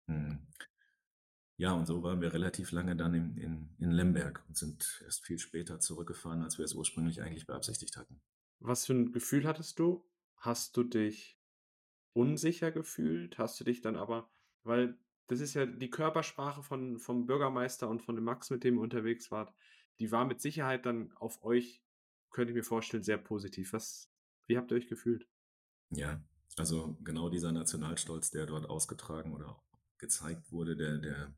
[0.07, 0.47] Hm.
[1.57, 5.25] Ja, und so waren wir relativ lange dann in, in, in Lemberg und sind erst
[5.25, 8.21] viel später zurückgefahren, als wir es ursprünglich eigentlich beabsichtigt hatten.
[8.59, 10.07] Was für ein Gefühl hattest du?
[10.35, 11.39] Hast du dich
[12.13, 13.37] unsicher gefühlt?
[13.37, 14.29] Hast du dich dann aber,
[14.63, 14.97] weil
[15.27, 18.81] das ist ja die Körpersprache von, vom Bürgermeister und von dem Max, mit dem ihr
[18.81, 19.53] unterwegs wart,
[19.99, 21.81] die war mit Sicherheit dann auf euch,
[22.29, 23.73] könnte ich mir vorstellen, sehr positiv.
[23.73, 24.09] Was,
[24.47, 25.27] wie habt ihr euch gefühlt?
[25.89, 26.21] Ja,
[26.57, 29.61] also genau dieser Nationalstolz, der dort ausgetragen oder
[29.97, 31.33] gezeigt wurde, der, der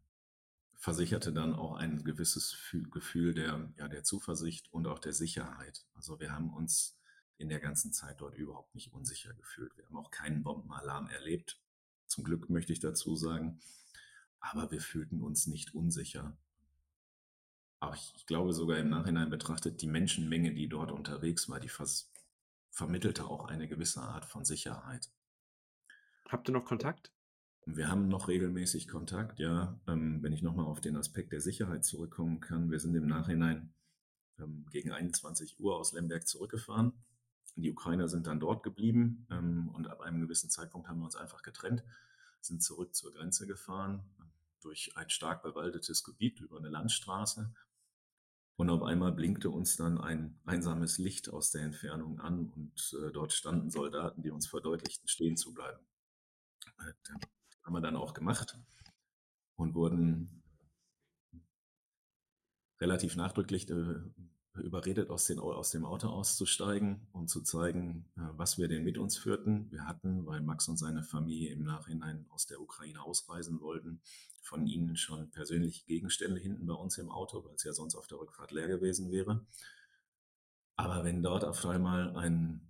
[0.76, 2.58] versicherte dann auch ein gewisses
[2.92, 5.86] Gefühl der, ja, der Zuversicht und auch der Sicherheit.
[5.94, 6.98] Also wir haben uns
[7.38, 9.74] in der ganzen Zeit dort überhaupt nicht unsicher gefühlt.
[10.15, 11.60] Keinen Bombenalarm erlebt.
[12.08, 13.60] Zum Glück möchte ich dazu sagen.
[14.39, 16.38] Aber wir fühlten uns nicht unsicher.
[17.82, 21.67] Aber ich, ich glaube sogar im Nachhinein betrachtet, die Menschenmenge, die dort unterwegs war, die
[21.67, 22.13] vers
[22.71, 25.10] vermittelte auch eine gewisse Art von Sicherheit.
[26.30, 27.12] Habt ihr noch Kontakt?
[27.65, 29.80] Wir haben noch regelmäßig Kontakt, ja.
[29.88, 33.73] Ähm, wenn ich nochmal auf den Aspekt der Sicherheit zurückkommen kann, wir sind im Nachhinein
[34.39, 36.93] ähm, gegen 21 Uhr aus Lemberg zurückgefahren.
[37.55, 41.15] Die Ukrainer sind dann dort geblieben ähm, und ab einem gewissen Zeitpunkt haben wir uns
[41.15, 41.84] einfach getrennt,
[42.41, 44.03] sind zurück zur Grenze gefahren,
[44.62, 47.53] durch ein stark bewaldetes Gebiet über eine Landstraße.
[48.58, 53.12] Und auf einmal blinkte uns dann ein einsames Licht aus der Entfernung an und äh,
[53.12, 55.86] dort standen Soldaten, die uns verdeutlichten, stehen zu bleiben.
[56.79, 56.93] Äh,
[57.63, 58.58] haben wir dann auch gemacht
[59.55, 60.43] und wurden
[62.79, 63.95] relativ nachdrücklich äh,
[64.62, 68.98] überredet, aus, den, aus, dem Auto auszusteigen und zu zeigen, äh, was wir denn mit
[68.98, 69.72] uns führten.
[69.72, 74.02] Wir hatten, weil Max und seine Familie im Nachhinein aus der Ukraine ausreisen wollten,
[74.41, 78.08] von ihnen schon persönliche Gegenstände hinten bei uns im Auto, weil es ja sonst auf
[78.08, 79.46] der Rückfahrt leer gewesen wäre.
[80.76, 82.70] Aber wenn dort auf einmal ein,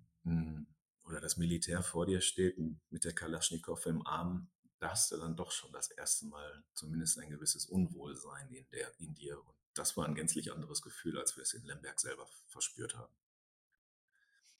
[1.04, 2.56] oder das Militär vor dir steht
[2.90, 7.18] mit der Kalaschnikow im Arm da hast du dann doch schon das erste Mal zumindest
[7.18, 9.38] ein gewisses Unwohlsein in, der, in dir.
[9.38, 13.12] Und das war ein gänzlich anderes Gefühl, als wir es in Lemberg selber verspürt haben.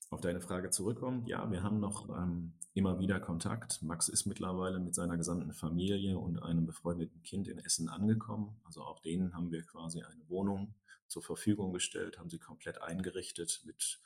[0.08, 3.82] Auf deine Frage zurückkommen, ja, wir haben noch ähm, immer wieder Kontakt.
[3.82, 8.60] Max ist mittlerweile mit seiner gesamten Familie und einem befreundeten Kind in Essen angekommen.
[8.64, 10.74] Also auch denen haben wir quasi eine Wohnung
[11.08, 14.00] zur Verfügung gestellt, haben sie komplett eingerichtet mit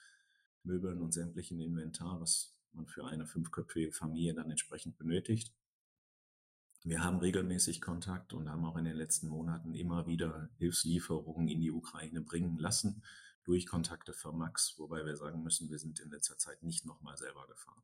[0.62, 5.52] Möbeln und sämtlichen Inventar, was man für eine fünfköpfige Familie dann entsprechend benötigt.
[6.82, 11.60] Wir haben regelmäßig Kontakt und haben auch in den letzten Monaten immer wieder Hilfslieferungen in
[11.60, 13.02] die Ukraine bringen lassen
[13.44, 17.16] durch Kontakte von Max, wobei wir sagen müssen, wir sind in letzter Zeit nicht nochmal
[17.16, 17.82] selber gefahren.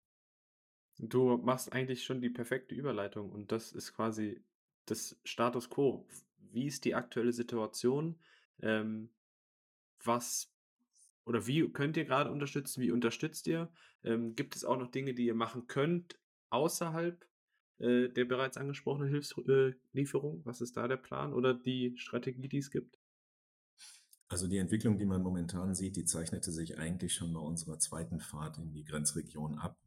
[0.98, 4.42] Du machst eigentlich schon die perfekte Überleitung und das ist quasi
[4.87, 6.06] das Status quo.
[6.38, 8.18] Wie ist die aktuelle Situation?
[8.61, 9.11] Ähm,
[10.02, 10.54] was
[11.26, 12.80] oder wie könnt ihr gerade unterstützen?
[12.80, 13.70] Wie unterstützt ihr?
[14.04, 17.26] Ähm, gibt es auch noch Dinge, die ihr machen könnt außerhalb
[17.78, 20.44] äh, der bereits angesprochenen Hilfslieferung?
[20.44, 22.98] Was ist da der Plan oder die Strategie, die es gibt?
[24.28, 28.18] Also die Entwicklung, die man momentan sieht, die zeichnete sich eigentlich schon bei unserer zweiten
[28.18, 29.78] Fahrt in die Grenzregion ab.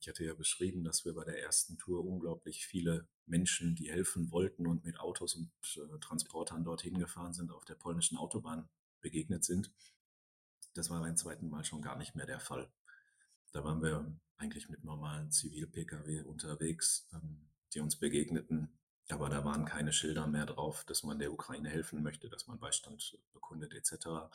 [0.00, 4.30] Ich hatte ja beschrieben, dass wir bei der ersten Tour unglaublich viele Menschen, die helfen
[4.30, 8.68] wollten und mit Autos und äh, Transportern dorthin gefahren sind, auf der polnischen Autobahn
[9.00, 9.72] begegnet sind.
[10.74, 12.70] Das war beim zweiten Mal schon gar nicht mehr der Fall.
[13.52, 14.04] Da waren wir
[14.38, 18.78] eigentlich mit normalen Zivil-Pkw unterwegs, ähm, die uns begegneten.
[19.10, 22.58] Aber da waren keine Schilder mehr drauf, dass man der Ukraine helfen möchte, dass man
[22.58, 24.30] Beistand bekundet etc.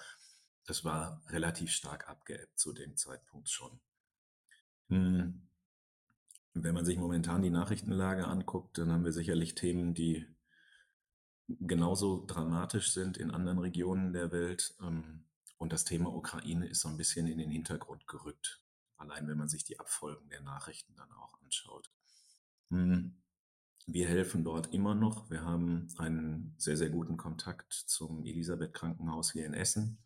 [0.65, 3.79] Das war relativ stark abgeebbt zu dem Zeitpunkt schon.
[4.89, 5.47] Hm.
[6.55, 10.27] Wenn man sich momentan die Nachrichtenlage anguckt, dann haben wir sicherlich Themen, die
[11.47, 14.75] genauso dramatisch sind in anderen Regionen der Welt.
[14.81, 15.25] Ähm,
[15.57, 18.62] und das Thema Ukraine ist so ein bisschen in den Hintergrund gerückt
[19.03, 21.91] allein wenn man sich die Abfolgen der Nachrichten dann auch anschaut.
[22.69, 23.15] Hm,
[23.85, 25.29] wir helfen dort immer noch.
[25.29, 29.97] Wir haben einen sehr, sehr guten Kontakt zum Elisabeth Krankenhaus hier in Essen,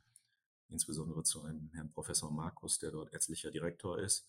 [0.70, 4.28] insbesondere zu einem Herrn Professor Markus, der dort ärztlicher Direktor ist,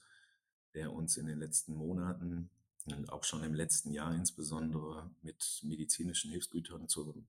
[0.74, 2.50] der uns in den letzten Monaten
[2.84, 7.26] und auch schon im letzten Jahr insbesondere mit medizinischen Hilfsgütern zu,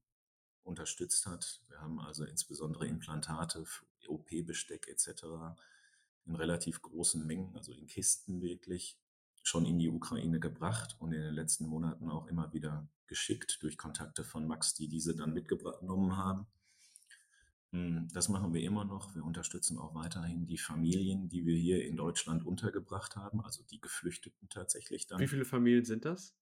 [0.63, 1.61] unterstützt hat.
[1.69, 3.65] Wir haben also insbesondere Implantate,
[4.07, 5.55] OP-Besteck etc
[6.29, 8.97] in relativ großen Mengen, also in Kisten wirklich,
[9.41, 13.77] schon in die Ukraine gebracht und in den letzten Monaten auch immer wieder geschickt durch
[13.77, 16.45] Kontakte von Max, die diese dann mitgenommen haben.
[17.71, 19.15] Hm, das machen wir immer noch.
[19.15, 23.81] Wir unterstützen auch weiterhin die Familien, die wir hier in Deutschland untergebracht haben, also die
[23.81, 25.19] Geflüchteten tatsächlich dann.
[25.19, 26.35] Wie viele Familien sind das?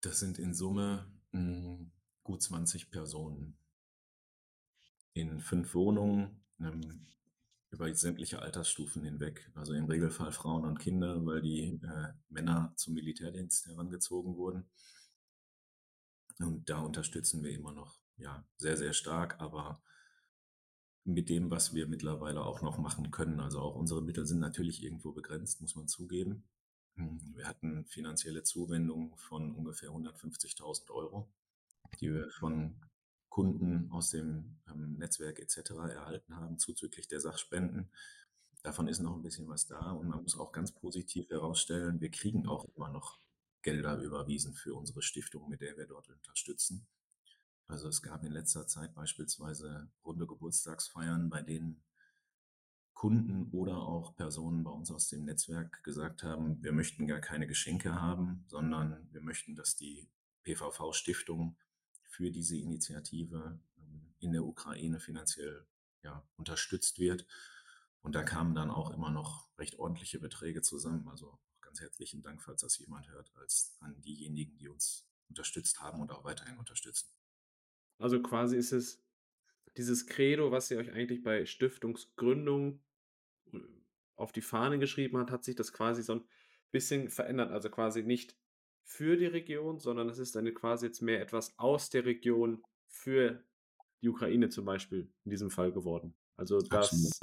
[0.00, 1.90] Das sind in Summe mh, hm,
[2.22, 3.58] gut 20 Personen
[5.12, 7.06] in fünf Wohnungen, einem
[7.70, 9.50] über sämtliche Altersstufen hinweg.
[9.54, 14.68] Also im Regelfall Frauen und Kinder, weil die äh, Männer zum Militärdienst herangezogen wurden.
[16.38, 19.82] Und da unterstützen wir immer noch, ja, sehr, sehr stark, aber
[21.04, 23.40] mit dem, was wir mittlerweile auch noch machen können.
[23.40, 26.44] Also auch unsere Mittel sind natürlich irgendwo begrenzt, muss man zugeben.
[26.96, 31.32] Hm, wir hatten finanzielle Zuwendungen von ungefähr 150.000 Euro,
[32.00, 32.80] die wir von
[33.36, 35.72] Kunden aus dem ähm, Netzwerk etc.
[35.72, 37.90] erhalten haben, zuzüglich der Sachspenden.
[38.62, 42.10] Davon ist noch ein bisschen was da und man muss auch ganz positiv herausstellen, wir
[42.10, 43.20] kriegen auch immer noch
[43.60, 46.86] Gelder überwiesen für unsere Stiftung, mit der wir dort unterstützen.
[47.66, 51.84] Also es gab in letzter Zeit beispielsweise runde Geburtstagsfeiern, bei denen
[52.94, 57.46] Kunden oder auch Personen bei uns aus dem Netzwerk gesagt haben, wir möchten gar keine
[57.46, 60.08] Geschenke haben, sondern wir möchten, dass die
[60.44, 61.58] PVV-Stiftung
[62.16, 65.66] für diese Initiative ähm, in der Ukraine finanziell
[66.02, 67.26] ja, unterstützt wird.
[68.00, 71.06] Und da kamen dann auch immer noch recht ordentliche Beträge zusammen.
[71.08, 76.00] Also ganz herzlichen Dank, falls das jemand hört, als an diejenigen, die uns unterstützt haben
[76.00, 77.10] und auch weiterhin unterstützen.
[77.98, 79.04] Also quasi ist es
[79.76, 82.82] dieses Credo, was ihr euch eigentlich bei Stiftungsgründung
[83.52, 83.58] äh,
[84.14, 86.28] auf die Fahne geschrieben hat, hat sich das quasi so ein
[86.70, 87.50] bisschen verändert.
[87.50, 88.38] Also quasi nicht
[88.86, 93.42] für die Region, sondern es ist dann quasi jetzt mehr etwas aus der Region für
[94.00, 96.14] die Ukraine zum Beispiel in diesem Fall geworden.
[96.36, 97.18] Also das,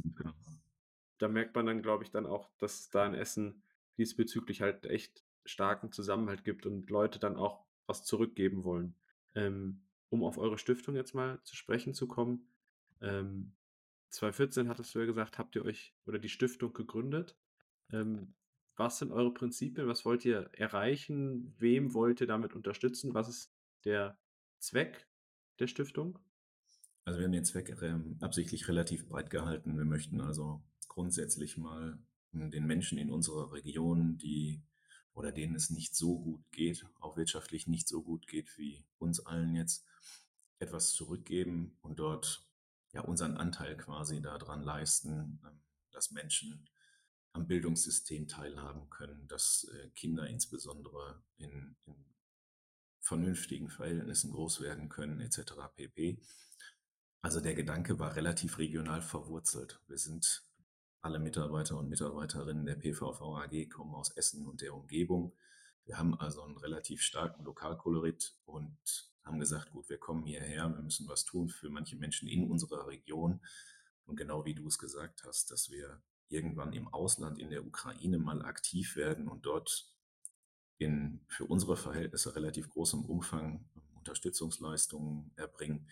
[1.18, 3.62] da merkt man dann, glaube ich, dann auch, dass es da in Essen
[3.96, 8.94] diesbezüglich halt echt starken Zusammenhalt gibt und Leute dann auch was zurückgeben wollen.
[9.34, 12.46] Ähm, um auf eure Stiftung jetzt mal zu sprechen zu kommen.
[13.00, 13.52] Ähm,
[14.10, 17.36] 2014 hattest du ja gesagt, habt ihr euch oder die Stiftung gegründet.
[17.90, 18.34] Ähm,
[18.76, 19.86] was sind eure Prinzipien?
[19.86, 21.54] Was wollt ihr erreichen?
[21.58, 23.14] Wem wollt ihr damit unterstützen?
[23.14, 23.52] Was ist
[23.84, 24.18] der
[24.58, 25.06] Zweck
[25.58, 26.18] der Stiftung?
[27.04, 29.76] Also wir haben den Zweck ähm, absichtlich relativ breit gehalten.
[29.76, 31.98] Wir möchten also grundsätzlich mal
[32.32, 34.62] den Menschen in unserer Region, die
[35.12, 39.24] oder denen es nicht so gut geht, auch wirtschaftlich nicht so gut geht wie uns
[39.24, 39.86] allen jetzt,
[40.58, 42.48] etwas zurückgeben und dort
[42.92, 45.60] ja unseren Anteil quasi daran leisten, ähm,
[45.90, 46.68] dass Menschen
[47.34, 51.94] am Bildungssystem teilhaben können, dass äh, Kinder insbesondere in, in
[53.00, 55.54] vernünftigen Verhältnissen groß werden können, etc.
[55.74, 56.22] pp.
[57.22, 59.80] Also der Gedanke war relativ regional verwurzelt.
[59.88, 60.46] Wir sind
[61.02, 65.36] alle Mitarbeiter und Mitarbeiterinnen der PVV AG kommen aus Essen und der Umgebung.
[65.84, 70.82] Wir haben also einen relativ starken Lokalkolorit und haben gesagt, gut, wir kommen hierher, wir
[70.82, 73.40] müssen was tun für manche Menschen in unserer Region.
[74.06, 78.18] Und genau wie du es gesagt hast, dass wir irgendwann im Ausland, in der Ukraine
[78.18, 79.90] mal aktiv werden und dort
[80.78, 85.88] in für unsere Verhältnisse relativ großem Umfang Unterstützungsleistungen erbringen,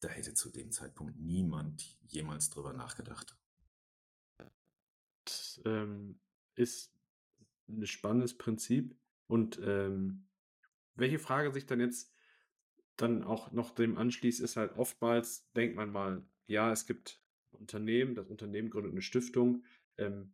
[0.00, 3.36] da hätte zu dem Zeitpunkt niemand jemals drüber nachgedacht
[5.64, 6.18] ähm,
[6.54, 6.94] ist
[7.68, 8.96] ein spannendes Prinzip.
[9.26, 10.28] Und ähm,
[10.94, 12.12] welche Frage sich dann jetzt
[12.96, 17.20] dann auch noch dem anschließt, ist halt oftmals, denkt man mal, ja, es gibt
[17.56, 19.64] Unternehmen, das Unternehmen gründet eine Stiftung.
[19.98, 20.32] Ähm,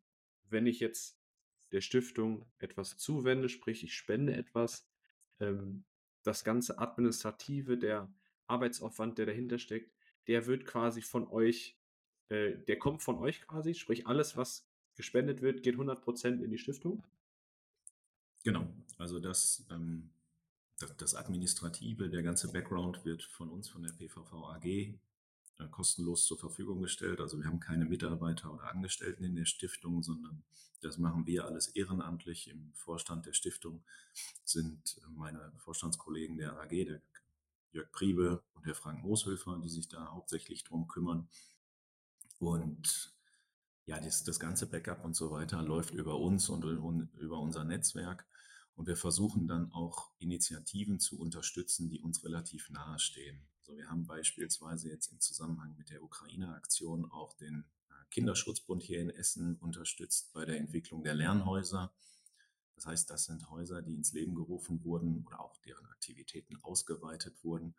[0.48, 1.18] wenn ich jetzt
[1.72, 4.86] der Stiftung etwas zuwende, sprich ich spende etwas,
[5.40, 5.84] ähm,
[6.22, 8.12] das ganze Administrative, der
[8.46, 9.92] Arbeitsaufwand, der dahinter steckt,
[10.28, 11.76] der wird quasi von euch,
[12.28, 16.58] äh, der kommt von euch quasi, sprich alles, was gespendet wird, geht 100% in die
[16.58, 17.02] Stiftung?
[18.44, 20.10] Genau, also das, ähm,
[20.78, 24.94] das, das, Administrative, der ganze Background wird von uns, von der PVV AG,
[25.70, 27.20] kostenlos zur Verfügung gestellt.
[27.20, 30.42] Also wir haben keine Mitarbeiter oder Angestellten in der Stiftung, sondern
[30.80, 32.48] das machen wir alles ehrenamtlich.
[32.48, 33.84] Im Vorstand der Stiftung
[34.44, 37.02] sind meine Vorstandskollegen der AG, der
[37.72, 41.28] Jörg Priebe und der Frank Mooshöfer, die sich da hauptsächlich drum kümmern.
[42.38, 43.14] Und
[43.86, 47.64] ja, das, das ganze Backup und so weiter läuft über uns und, und über unser
[47.64, 48.26] Netzwerk.
[48.74, 53.46] Und wir versuchen dann auch Initiativen zu unterstützen, die uns relativ nahe stehen.
[53.62, 59.00] Also wir haben beispielsweise jetzt im Zusammenhang mit der Ukraine-Aktion auch den äh, Kinderschutzbund hier
[59.00, 61.94] in Essen unterstützt bei der Entwicklung der Lernhäuser.
[62.74, 67.44] Das heißt, das sind Häuser, die ins Leben gerufen wurden oder auch deren Aktivitäten ausgeweitet
[67.44, 67.76] wurden,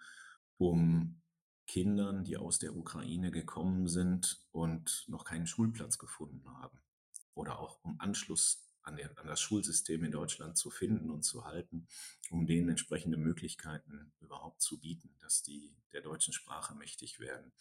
[0.57, 1.21] um
[1.67, 6.79] Kindern, die aus der Ukraine gekommen sind und noch keinen Schulplatz gefunden haben.
[7.33, 11.45] Oder auch um Anschluss an, der, an das Schulsystem in Deutschland zu finden und zu
[11.45, 11.87] halten,
[12.29, 17.53] um denen entsprechende Möglichkeiten überhaupt zu bieten, dass die der deutschen Sprache mächtig werden.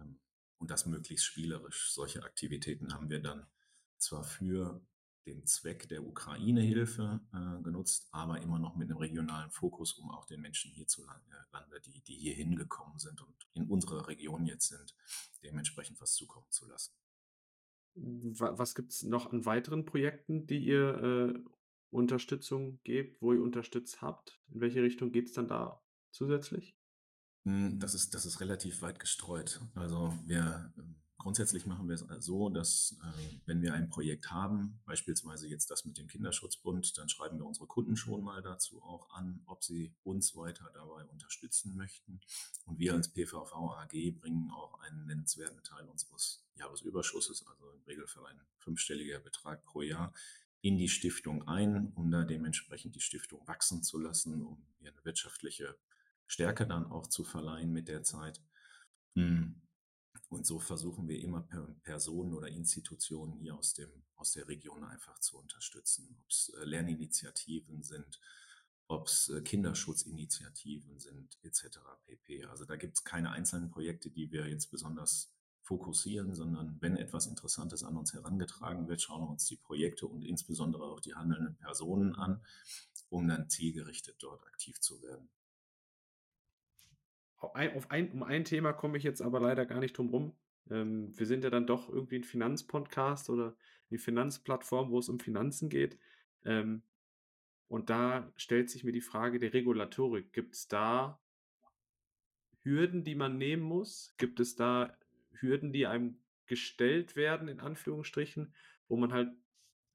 [0.00, 0.20] Ähm,
[0.58, 1.92] und das möglichst spielerisch.
[1.92, 3.46] Solche Aktivitäten haben wir dann
[3.96, 4.84] zwar für
[5.26, 10.26] den Zweck der Ukraine-Hilfe äh, genutzt, aber immer noch mit einem regionalen Fokus, um auch
[10.26, 11.46] den Menschen hierzulande,
[11.84, 14.94] die, die hier hingekommen sind und in unserer Region jetzt sind,
[15.42, 16.92] dementsprechend was zukommen zu lassen.
[17.94, 21.50] Was gibt es noch an weiteren Projekten, die ihr äh,
[21.90, 24.40] Unterstützung gebt, wo ihr unterstützt habt?
[24.48, 26.76] In welche Richtung geht es dann da zusätzlich?
[27.44, 29.60] Hm, das ist, das ist relativ weit gestreut.
[29.74, 34.80] Also wir ähm, Grundsätzlich machen wir es so, dass äh, wenn wir ein Projekt haben,
[34.86, 39.10] beispielsweise jetzt das mit dem Kinderschutzbund, dann schreiben wir unsere Kunden schon mal dazu auch
[39.10, 42.22] an, ob sie uns weiter dabei unterstützen möchten.
[42.64, 48.24] Und wir als PVV AG bringen auch einen nennenswerten Teil unseres Jahresüberschusses, also im Regelfall
[48.24, 50.14] ein fünfstelliger Betrag pro Jahr,
[50.62, 55.76] in die Stiftung ein, um da dementsprechend die Stiftung wachsen zu lassen, um eine wirtschaftliche
[56.26, 58.40] Stärke dann auch zu verleihen mit der Zeit.
[59.16, 59.60] Hm.
[60.30, 61.42] Und so versuchen wir immer
[61.82, 66.16] Personen oder Institutionen hier aus, dem, aus der Region einfach zu unterstützen.
[66.20, 68.20] Ob es äh, Lerninitiativen sind,
[68.86, 71.80] ob es äh, Kinderschutzinitiativen sind, etc.
[72.06, 72.44] pp.
[72.44, 77.26] Also da gibt es keine einzelnen Projekte, die wir jetzt besonders fokussieren, sondern wenn etwas
[77.26, 81.56] Interessantes an uns herangetragen wird, schauen wir uns die Projekte und insbesondere auch die handelnden
[81.56, 82.40] Personen an,
[83.08, 85.28] um dann zielgerichtet dort aktiv zu werden.
[87.40, 90.36] Auf ein, um ein Thema komme ich jetzt aber leider gar nicht drum rum.
[90.70, 93.56] Ähm, wir sind ja dann doch irgendwie ein Finanzpodcast oder
[93.90, 95.98] eine Finanzplattform, wo es um Finanzen geht.
[96.44, 96.82] Ähm,
[97.68, 100.32] und da stellt sich mir die Frage der Regulatorik.
[100.32, 101.18] Gibt es da
[102.62, 104.14] Hürden, die man nehmen muss?
[104.18, 104.96] Gibt es da
[105.32, 108.52] Hürden, die einem gestellt werden, in Anführungsstrichen,
[108.88, 109.30] wo man halt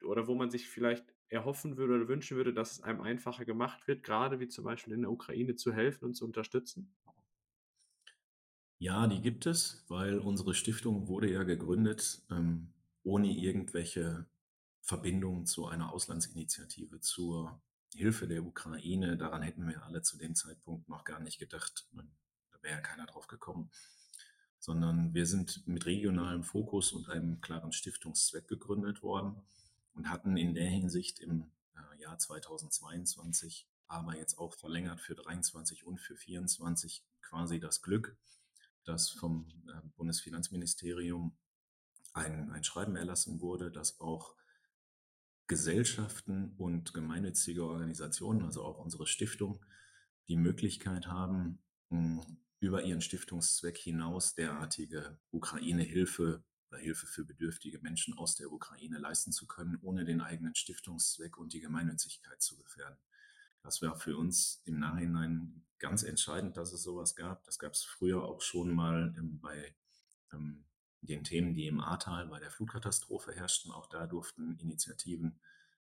[0.03, 3.87] oder wo man sich vielleicht erhoffen würde oder wünschen würde, dass es einem einfacher gemacht
[3.87, 6.95] wird, gerade wie zum Beispiel in der Ukraine zu helfen und zu unterstützen?
[8.77, 14.25] Ja, die gibt es, weil unsere Stiftung wurde ja gegründet, ähm, ohne irgendwelche
[14.81, 17.61] Verbindungen zu einer Auslandsinitiative, zur
[17.93, 19.17] Hilfe der Ukraine.
[19.17, 21.87] Daran hätten wir alle zu dem Zeitpunkt noch gar nicht gedacht.
[21.93, 23.71] Da wäre ja keiner drauf gekommen.
[24.59, 29.41] Sondern wir sind mit regionalem Fokus und einem klaren Stiftungszweck gegründet worden
[29.93, 35.85] und hatten in der Hinsicht im äh, Jahr 2022, aber jetzt auch verlängert für 23
[35.85, 38.17] und für 24 quasi das Glück,
[38.85, 41.37] dass vom äh, Bundesfinanzministerium
[42.13, 44.35] ein, ein Schreiben erlassen wurde, dass auch
[45.47, 49.63] Gesellschaften und gemeinnützige Organisationen, also auch unsere Stiftung,
[50.27, 51.59] die Möglichkeit haben,
[52.59, 59.31] über ihren Stiftungszweck hinaus derartige Ukraine-Hilfe oder Hilfe für bedürftige Menschen aus der Ukraine leisten
[59.31, 62.97] zu können, ohne den eigenen Stiftungszweck und die Gemeinnützigkeit zu gefährden.
[63.65, 67.43] Das war für uns im Nachhinein ganz entscheidend, dass es sowas gab.
[67.45, 69.75] Das gab es früher auch schon mal ähm, bei
[70.31, 70.65] ähm,
[71.01, 73.71] den Themen, die im Ahrtal bei der Flutkatastrophe herrschten.
[73.71, 75.39] Auch da durften Initiativen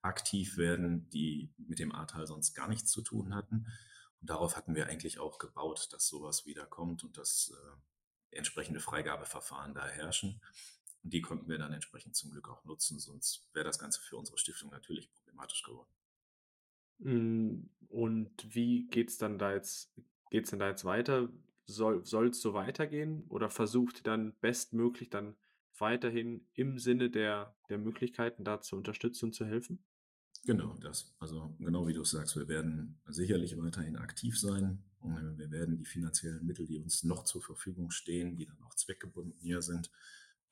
[0.01, 3.67] aktiv werden, die mit dem Ahrtal sonst gar nichts zu tun hatten.
[4.21, 9.73] Und darauf hatten wir eigentlich auch gebaut, dass sowas wiederkommt und dass äh, entsprechende Freigabeverfahren
[9.73, 10.41] da herrschen.
[11.03, 14.15] Und die konnten wir dann entsprechend zum Glück auch nutzen, sonst wäre das Ganze für
[14.15, 15.89] unsere Stiftung natürlich problematisch geworden.
[17.01, 19.93] Hm, und wie geht's dann da jetzt
[20.31, 21.29] geht's denn da jetzt weiter?
[21.67, 25.35] Soll es so weitergehen oder versucht dann bestmöglich dann
[25.77, 29.83] weiterhin im Sinne der der Möglichkeiten da zu unterstützen und zu helfen?
[30.45, 31.15] Genau, das.
[31.19, 34.83] Also genau wie du sagst, wir werden sicherlich weiterhin aktiv sein.
[34.99, 38.75] Und wir werden die finanziellen Mittel, die uns noch zur Verfügung stehen, die dann auch
[38.75, 39.91] zweckgebunden hier sind,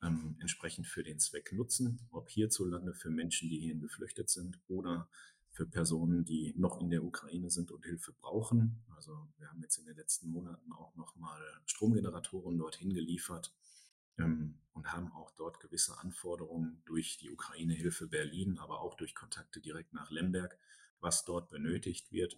[0.02, 2.00] ähm, entsprechend für den Zweck nutzen.
[2.10, 5.08] Ob hierzulande für Menschen, die hierhin geflüchtet sind oder
[5.54, 8.84] für Personen, die noch in der Ukraine sind und Hilfe brauchen.
[8.96, 13.54] Also wir haben jetzt in den letzten Monaten auch nochmal Stromgeneratoren dorthin geliefert
[14.18, 19.60] ähm, und haben auch dort gewisse Anforderungen durch die Ukraine-Hilfe Berlin, aber auch durch Kontakte
[19.60, 20.58] direkt nach Lemberg,
[20.98, 22.36] was dort benötigt wird.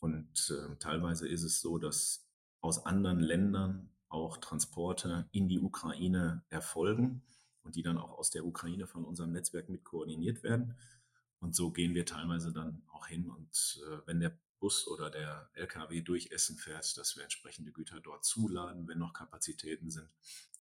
[0.00, 2.28] Und äh, teilweise ist es so, dass
[2.60, 7.22] aus anderen Ländern auch Transporte in die Ukraine erfolgen
[7.62, 10.74] und die dann auch aus der Ukraine von unserem Netzwerk mit koordiniert werden.
[11.42, 15.50] Und so gehen wir teilweise dann auch hin und äh, wenn der Bus oder der
[15.54, 20.08] LKW durch Essen fährt, dass wir entsprechende Güter dort zuladen, wenn noch Kapazitäten sind,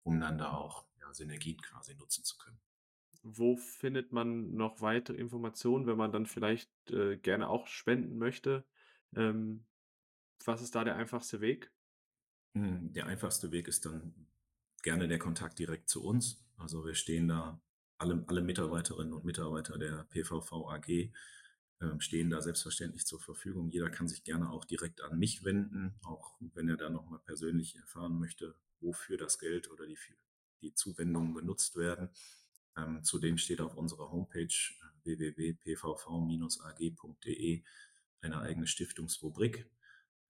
[0.03, 2.61] um dann da auch ja, Synergien quasi nutzen zu können.
[3.23, 8.67] Wo findet man noch weitere Informationen, wenn man dann vielleicht äh, gerne auch spenden möchte?
[9.15, 9.65] Ähm,
[10.45, 11.73] was ist da der einfachste Weg?
[12.53, 14.29] Hm, der einfachste Weg ist dann
[14.83, 16.47] gerne der Kontakt direkt zu uns.
[16.59, 17.63] Also wir stehen da
[17.99, 21.11] alle, alle Mitarbeiterinnen und Mitarbeiter der PVV AG äh,
[21.99, 23.69] stehen da selbstverständlich zur Verfügung.
[23.71, 27.77] Jeder kann sich gerne auch direkt an mich wenden, auch wenn er da nochmal persönlich
[27.77, 29.99] erfahren möchte, wofür das Geld oder die,
[30.63, 32.11] die Zuwendungen genutzt werden.
[32.77, 35.65] Ähm, zudem steht auf unserer Homepage äh, www.pvv-ag.de
[38.23, 39.71] eine eigene Stiftungsrubrik,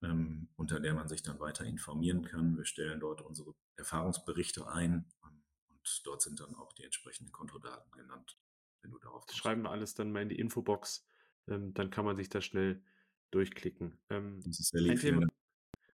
[0.01, 2.57] ähm, unter der man sich dann weiter informieren kann.
[2.57, 5.05] Wir stellen dort unsere Erfahrungsberichte ein,
[6.03, 8.37] dort sind dann auch die entsprechenden Kontodaten genannt,
[8.81, 9.37] wenn du darauf kommst.
[9.37, 11.05] Schreiben wir alles dann mal in die Infobox,
[11.47, 12.83] ähm, dann kann man sich da schnell
[13.31, 13.97] durchklicken.
[14.09, 15.27] Ähm, das ist sehr lieb, ein, Thema,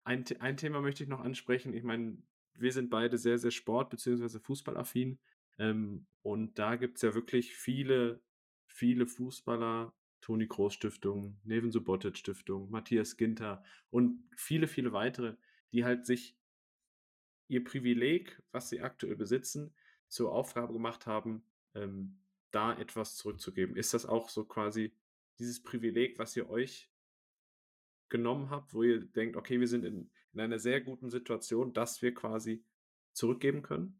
[0.04, 1.74] ein, ein Thema möchte ich noch ansprechen.
[1.74, 2.22] Ich meine,
[2.54, 4.38] wir sind beide sehr, sehr sport- bzw.
[4.38, 5.18] fußballaffin.
[5.58, 8.22] Ähm, und da gibt es ja wirklich viele,
[8.66, 15.36] viele Fußballer, Toni Groß Stiftung, Neven Subotic Stiftung, Matthias Ginter und viele, viele weitere,
[15.72, 16.36] die halt sich
[17.48, 19.74] ihr Privileg, was sie aktuell besitzen,
[20.10, 21.42] zur Aufgabe gemacht haben,
[21.74, 22.18] ähm,
[22.50, 23.76] da etwas zurückzugeben.
[23.76, 24.92] Ist das auch so quasi
[25.38, 26.90] dieses Privileg, was ihr euch
[28.08, 32.02] genommen habt, wo ihr denkt, okay, wir sind in, in einer sehr guten Situation, dass
[32.02, 32.64] wir quasi
[33.12, 33.98] zurückgeben können?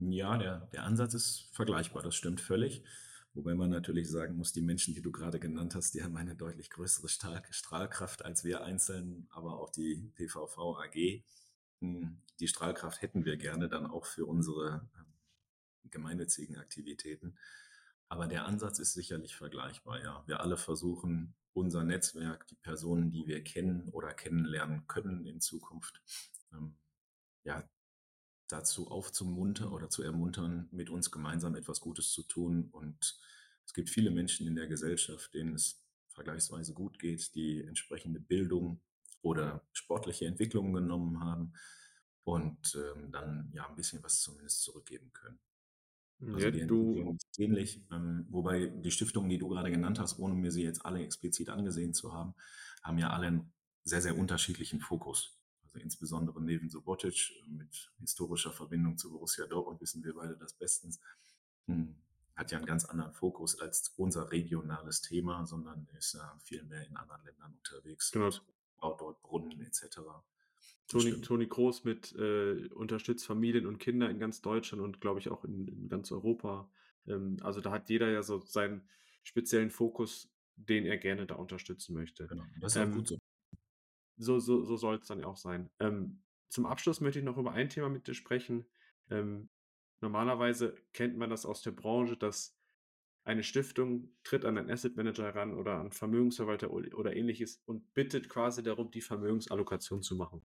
[0.00, 2.82] Ja, der, der Ansatz ist vergleichbar, das stimmt völlig.
[3.34, 6.34] Wobei man natürlich sagen muss, die Menschen, die du gerade genannt hast, die haben eine
[6.34, 11.22] deutlich größere Strahlkraft als wir einzeln, aber auch die PVV AG.
[11.80, 15.11] Hm, die Strahlkraft hätten wir gerne dann auch für unsere ähm,
[15.90, 17.36] gemeinnützigen Aktivitäten.
[18.08, 20.22] Aber der Ansatz ist sicherlich vergleichbar, ja.
[20.26, 26.02] Wir alle versuchen, unser Netzwerk, die Personen, die wir kennen oder kennenlernen können in Zukunft,
[26.52, 26.76] ähm,
[27.44, 27.68] ja,
[28.48, 32.68] dazu aufzumuntern oder zu ermuntern, mit uns gemeinsam etwas Gutes zu tun.
[32.70, 33.18] Und
[33.64, 38.82] es gibt viele Menschen in der Gesellschaft, denen es vergleichsweise gut geht, die entsprechende Bildung
[39.22, 41.54] oder sportliche Entwicklungen genommen haben
[42.24, 45.40] und ähm, dann ja ein bisschen was zumindest zurückgeben können.
[46.26, 50.34] Also die Entwicklung ist ähnlich, ähm, wobei die Stiftungen, die du gerade genannt hast, ohne
[50.34, 52.34] mir sie jetzt alle explizit angesehen zu haben,
[52.82, 53.52] haben ja alle einen
[53.84, 55.38] sehr, sehr unterschiedlichen Fokus.
[55.64, 61.00] Also insbesondere neben Subotic mit historischer Verbindung zu Borussia Dortmund wissen wir beide das bestens,
[61.66, 61.96] hm,
[62.36, 66.86] hat ja einen ganz anderen Fokus als unser regionales Thema, sondern ist ja viel mehr
[66.86, 68.10] in anderen Ländern unterwegs.
[68.12, 68.30] Genau.
[68.80, 70.00] Baut dort Brunnen etc.
[70.88, 75.30] Toni, Toni Groß mit äh, unterstützt Familien und Kinder in ganz Deutschland und glaube ich
[75.30, 76.70] auch in, in ganz Europa.
[77.06, 78.82] Ähm, also da hat jeder ja so seinen
[79.22, 82.26] speziellen Fokus, den er gerne da unterstützen möchte.
[82.26, 83.18] Genau, das ist ähm, gut so.
[84.18, 85.70] So, so, so soll es dann auch sein.
[85.80, 88.66] Ähm, zum Abschluss möchte ich noch über ein Thema mit dir sprechen.
[89.10, 89.48] Ähm,
[90.00, 92.54] normalerweise kennt man das aus der Branche, dass
[93.24, 98.28] eine Stiftung tritt an einen Asset Manager heran oder an Vermögensverwalter oder ähnliches und bittet
[98.28, 100.42] quasi darum, die Vermögensallokation zu machen.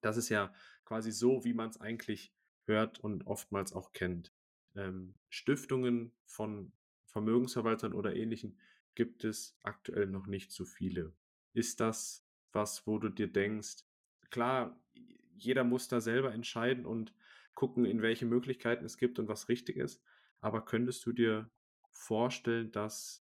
[0.00, 2.34] Das ist ja quasi so, wie man es eigentlich
[2.64, 4.32] hört und oftmals auch kennt.
[4.74, 6.72] Ähm, Stiftungen von
[7.06, 8.58] Vermögensverwaltern oder ähnlichen
[8.94, 11.12] gibt es aktuell noch nicht so viele.
[11.52, 13.84] Ist das was, wo du dir denkst,
[14.30, 14.78] klar,
[15.34, 17.14] jeder muss da selber entscheiden und
[17.54, 20.02] gucken, in welche Möglichkeiten es gibt und was richtig ist,
[20.40, 21.50] aber könntest du dir
[21.92, 23.24] vorstellen, dass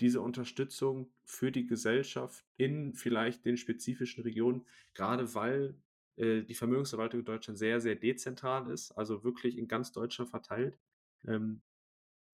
[0.00, 5.74] diese Unterstützung für die Gesellschaft in vielleicht den spezifischen Regionen, gerade weil
[6.16, 10.78] äh, die Vermögensverwaltung in Deutschland sehr, sehr dezentral ist, also wirklich in ganz Deutschland verteilt,
[11.26, 11.62] ähm,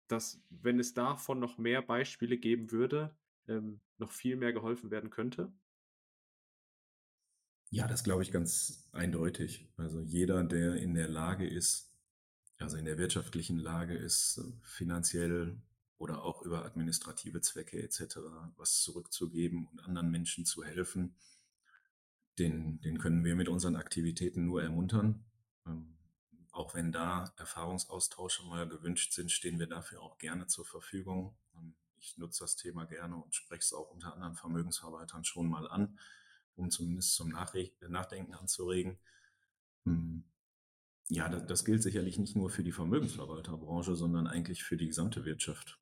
[0.07, 3.15] dass wenn es davon noch mehr Beispiele geben würde,
[3.47, 5.53] ähm, noch viel mehr geholfen werden könnte?
[7.69, 9.69] Ja, das glaube ich ganz eindeutig.
[9.77, 11.90] Also jeder, der in der Lage ist,
[12.61, 15.57] also in der wirtschaftlichen Lage ist, finanziell
[15.97, 18.17] oder auch über administrative Zwecke etc.
[18.57, 21.15] was zurückzugeben und anderen Menschen zu helfen,
[22.39, 25.23] den, den können wir mit unseren Aktivitäten nur ermuntern.
[25.65, 25.97] Ähm,
[26.51, 31.37] auch wenn da Erfahrungsaustausche mal gewünscht sind, stehen wir dafür auch gerne zur Verfügung.
[31.55, 35.67] Ähm, ich nutze das Thema gerne und spreche es auch unter anderen Vermögensverwaltern schon mal
[35.67, 35.99] an,
[36.55, 38.97] um zumindest zum Nachdenken anzuregen.
[39.85, 40.23] Ähm,
[41.09, 45.25] ja, das, das gilt sicherlich nicht nur für die Vermögensverwalterbranche, sondern eigentlich für die gesamte
[45.25, 45.79] Wirtschaft.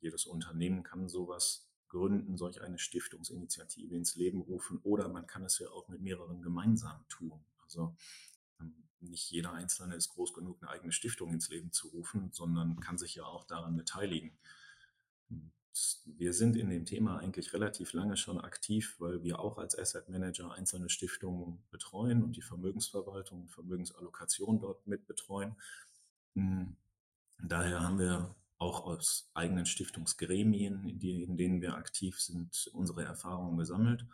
[0.00, 5.58] Jedes Unternehmen kann sowas gründen, solch eine Stiftungsinitiative ins Leben rufen oder man kann es
[5.58, 7.44] ja auch mit mehreren gemeinsam tun.
[7.62, 7.94] Also
[8.60, 12.80] ähm, nicht jeder Einzelne ist groß genug, eine eigene Stiftung ins Leben zu rufen, sondern
[12.80, 14.38] kann sich ja auch daran beteiligen
[16.04, 20.08] wir sind in dem Thema eigentlich relativ lange schon aktiv, weil wir auch als Asset
[20.08, 25.56] Manager einzelne Stiftungen betreuen und die Vermögensverwaltung und Vermögensallokation dort mit betreuen.
[26.34, 26.76] Hm,
[27.38, 34.06] daher haben wir auch aus eigenen Stiftungsgremien, in, denen wir aktiv sind, unsere Erfahrungen gesammelt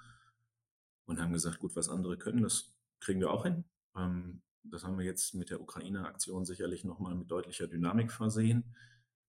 [1.06, 3.64] und haben gesagt, gut, was andere können, das kriegen wir auch hin.
[3.96, 8.74] Ähm, das haben wir jetzt mit der Ukraine-Aktion sicherlich nochmal mit deutlicher Dynamik versehen.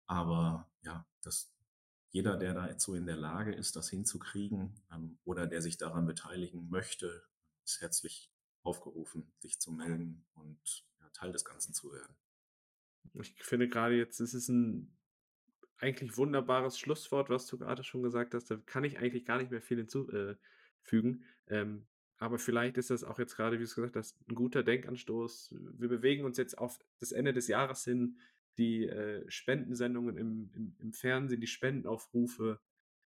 [0.06, 1.52] Aber ja, das,
[2.12, 5.78] jeder, der da jetzt so in der Lage ist, das hinzukriegen ähm, oder der sich
[5.78, 7.24] daran beteiligen möchte,
[7.64, 8.30] ist herzlich
[8.62, 12.14] aufgerufen, sich zu melden und ja, Teil des Ganzen zu werden.
[13.14, 14.96] Ich finde gerade jetzt, es ist ein
[15.78, 18.50] eigentlich wunderbares Schlusswort, was du gerade schon gesagt hast.
[18.50, 21.24] Da kann ich eigentlich gar nicht mehr viel hinzufügen.
[21.48, 21.86] Ähm,
[22.18, 25.56] aber vielleicht ist das auch jetzt gerade, wie du es gesagt hast, ein guter Denkanstoß.
[25.78, 28.20] Wir bewegen uns jetzt auf das Ende des Jahres hin
[28.58, 32.60] die äh, Spendensendungen im, im, im, Fernsehen, die Spendenaufrufe,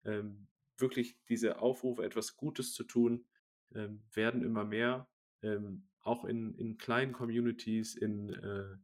[0.04, 3.26] ähm, wirklich diese Aufrufe, etwas Gutes zu tun,
[3.74, 5.08] ähm, werden immer mehr.
[5.42, 8.76] Ähm, auch in, in kleinen Communities, in, äh,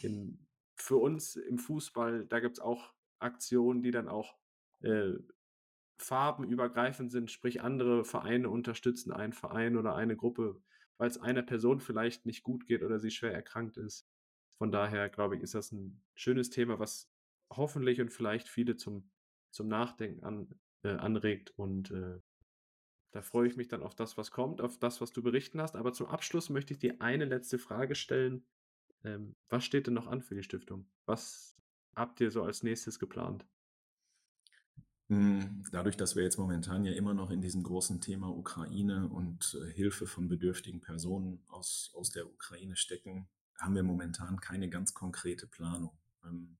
[0.00, 4.36] in, für uns im Fußball, da gibt es auch Aktionen, die dann auch
[4.82, 5.14] äh,
[5.98, 10.60] farbenübergreifend sind, sprich andere Vereine unterstützen einen Verein oder eine Gruppe,
[10.98, 14.06] weil es einer Person vielleicht nicht gut geht oder sie schwer erkrankt ist.
[14.58, 17.10] Von daher, glaube ich, ist das ein schönes Thema, was
[17.50, 19.10] hoffentlich und vielleicht viele zum,
[19.50, 20.48] zum Nachdenken an,
[20.82, 22.20] äh, anregt und äh,
[23.12, 25.74] Da freue ich mich dann auf das, was kommt, auf das, was du berichten hast.
[25.76, 28.46] Aber zum Abschluss möchte ich dir eine letzte Frage stellen.
[29.04, 30.88] Ähm, was steht denn noch an für die Stiftung?
[31.06, 31.56] Was
[31.96, 33.46] habt ihr so als nächstes geplant?
[35.08, 39.56] Hm, dadurch, dass wir jetzt momentan ja immer noch in diesem großen Thema Ukraine und
[39.62, 43.28] äh, Hilfe von bedürftigen Personen aus, aus der Ukraine stecken,
[43.58, 45.96] haben wir momentan keine ganz konkrete Planung.
[46.24, 46.58] Ähm,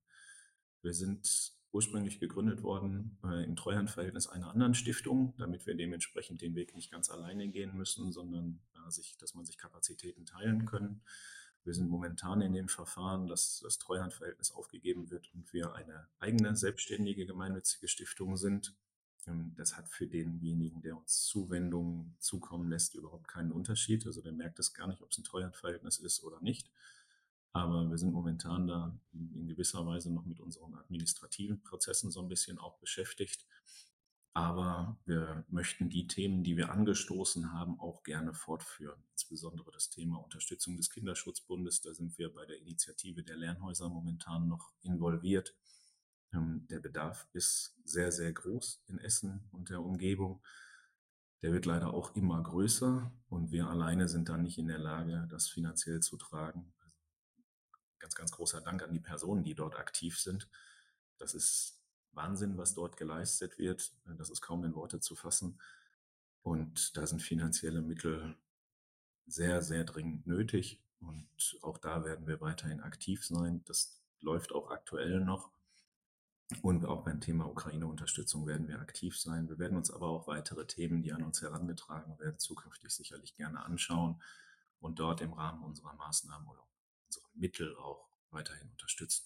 [0.81, 6.55] wir sind ursprünglich gegründet worden äh, im Treuhandverhältnis einer anderen Stiftung, damit wir dementsprechend den
[6.55, 11.01] Weg nicht ganz alleine gehen müssen, sondern äh, sich, dass man sich Kapazitäten teilen können.
[11.63, 16.55] Wir sind momentan in dem Verfahren, dass das Treuhandverhältnis aufgegeben wird und wir eine eigene
[16.55, 18.73] selbstständige gemeinnützige Stiftung sind.
[19.55, 24.05] Das hat für denjenigen, der uns Zuwendungen zukommen lässt, überhaupt keinen Unterschied.
[24.05, 26.69] Also der merkt es gar nicht, ob es ein Treuhandverhältnis ist oder nicht.
[27.51, 32.29] Aber wir sind momentan da in gewisser Weise noch mit unseren administrativen Prozessen so ein
[32.29, 33.45] bisschen auch beschäftigt.
[34.33, 39.01] Aber wir möchten die Themen, die wir angestoßen haben, auch gerne fortführen.
[39.13, 41.81] Insbesondere das Thema Unterstützung des Kinderschutzbundes.
[41.81, 45.55] Da sind wir bei der Initiative der Lernhäuser momentan noch involviert.
[46.33, 50.41] Ähm, der Bedarf ist sehr, sehr groß in Essen und der Umgebung.
[51.41, 55.27] Der wird leider auch immer größer und wir alleine sind da nicht in der Lage,
[55.29, 56.73] das finanziell zu tragen
[57.99, 60.49] ganz, ganz großer Dank an die Personen, die dort aktiv sind.
[61.17, 63.93] Das ist Wahnsinn, was dort geleistet wird.
[64.17, 65.59] Das ist kaum in Worte zu fassen.
[66.41, 68.37] Und da sind finanzielle Mittel
[69.25, 70.81] sehr, sehr dringend nötig.
[70.99, 73.63] Und auch da werden wir weiterhin aktiv sein.
[73.65, 75.51] Das läuft auch aktuell noch.
[76.61, 79.49] Und auch beim Thema Ukraine-Unterstützung werden wir aktiv sein.
[79.49, 83.65] Wir werden uns aber auch weitere Themen, die an uns herangetragen werden, zukünftig sicherlich gerne
[83.65, 84.21] anschauen
[84.79, 86.65] und dort im Rahmen unserer Maßnahmen oder
[87.05, 89.25] unsere Mittel auch weiterhin unterstützen.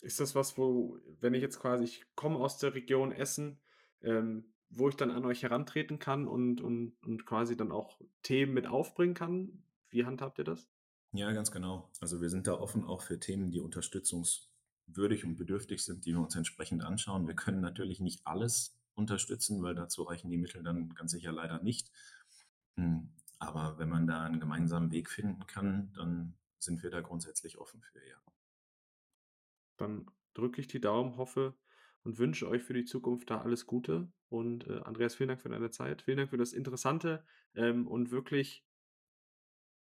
[0.00, 3.60] Ist das was, wo, wenn ich jetzt quasi, ich komme aus der Region Essen,
[4.00, 8.54] ähm, wo ich dann an euch herantreten kann und, und, und quasi dann auch Themen
[8.54, 9.64] mit aufbringen kann?
[9.90, 10.68] Wie handhabt ihr das?
[11.12, 11.90] Ja, ganz genau.
[12.00, 13.60] Also wir sind da offen auch für Themen, die
[14.88, 17.26] unterstützungswürdig und bedürftig sind, die wir uns entsprechend anschauen.
[17.26, 21.62] Wir können natürlich nicht alles unterstützen, weil dazu reichen die Mittel dann ganz sicher leider
[21.62, 21.90] nicht.
[22.76, 27.58] Hm, aber wenn man da einen gemeinsamen Weg finden kann, dann sind wir da grundsätzlich
[27.58, 28.16] offen für, ja.
[29.76, 31.54] Dann drücke ich die Daumen, hoffe
[32.02, 34.10] und wünsche euch für die Zukunft da alles Gute.
[34.28, 36.02] Und äh, Andreas, vielen Dank für deine Zeit.
[36.02, 37.24] Vielen Dank für das interessante
[37.54, 38.64] ähm, und wirklich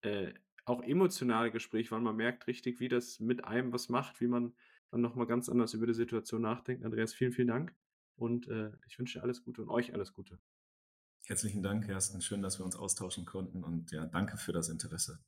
[0.01, 0.33] äh,
[0.65, 4.53] auch emotionale Gespräch, weil man merkt richtig, wie das mit einem was macht, wie man
[4.91, 6.85] dann nochmal ganz anders über die Situation nachdenkt.
[6.85, 7.75] Andreas, vielen, vielen Dank.
[8.15, 10.39] Und äh, ich wünsche dir alles Gute und euch alles Gute.
[11.25, 12.21] Herzlichen Dank, Kersten.
[12.21, 15.19] Schön, dass wir uns austauschen konnten und ja, danke für das Interesse.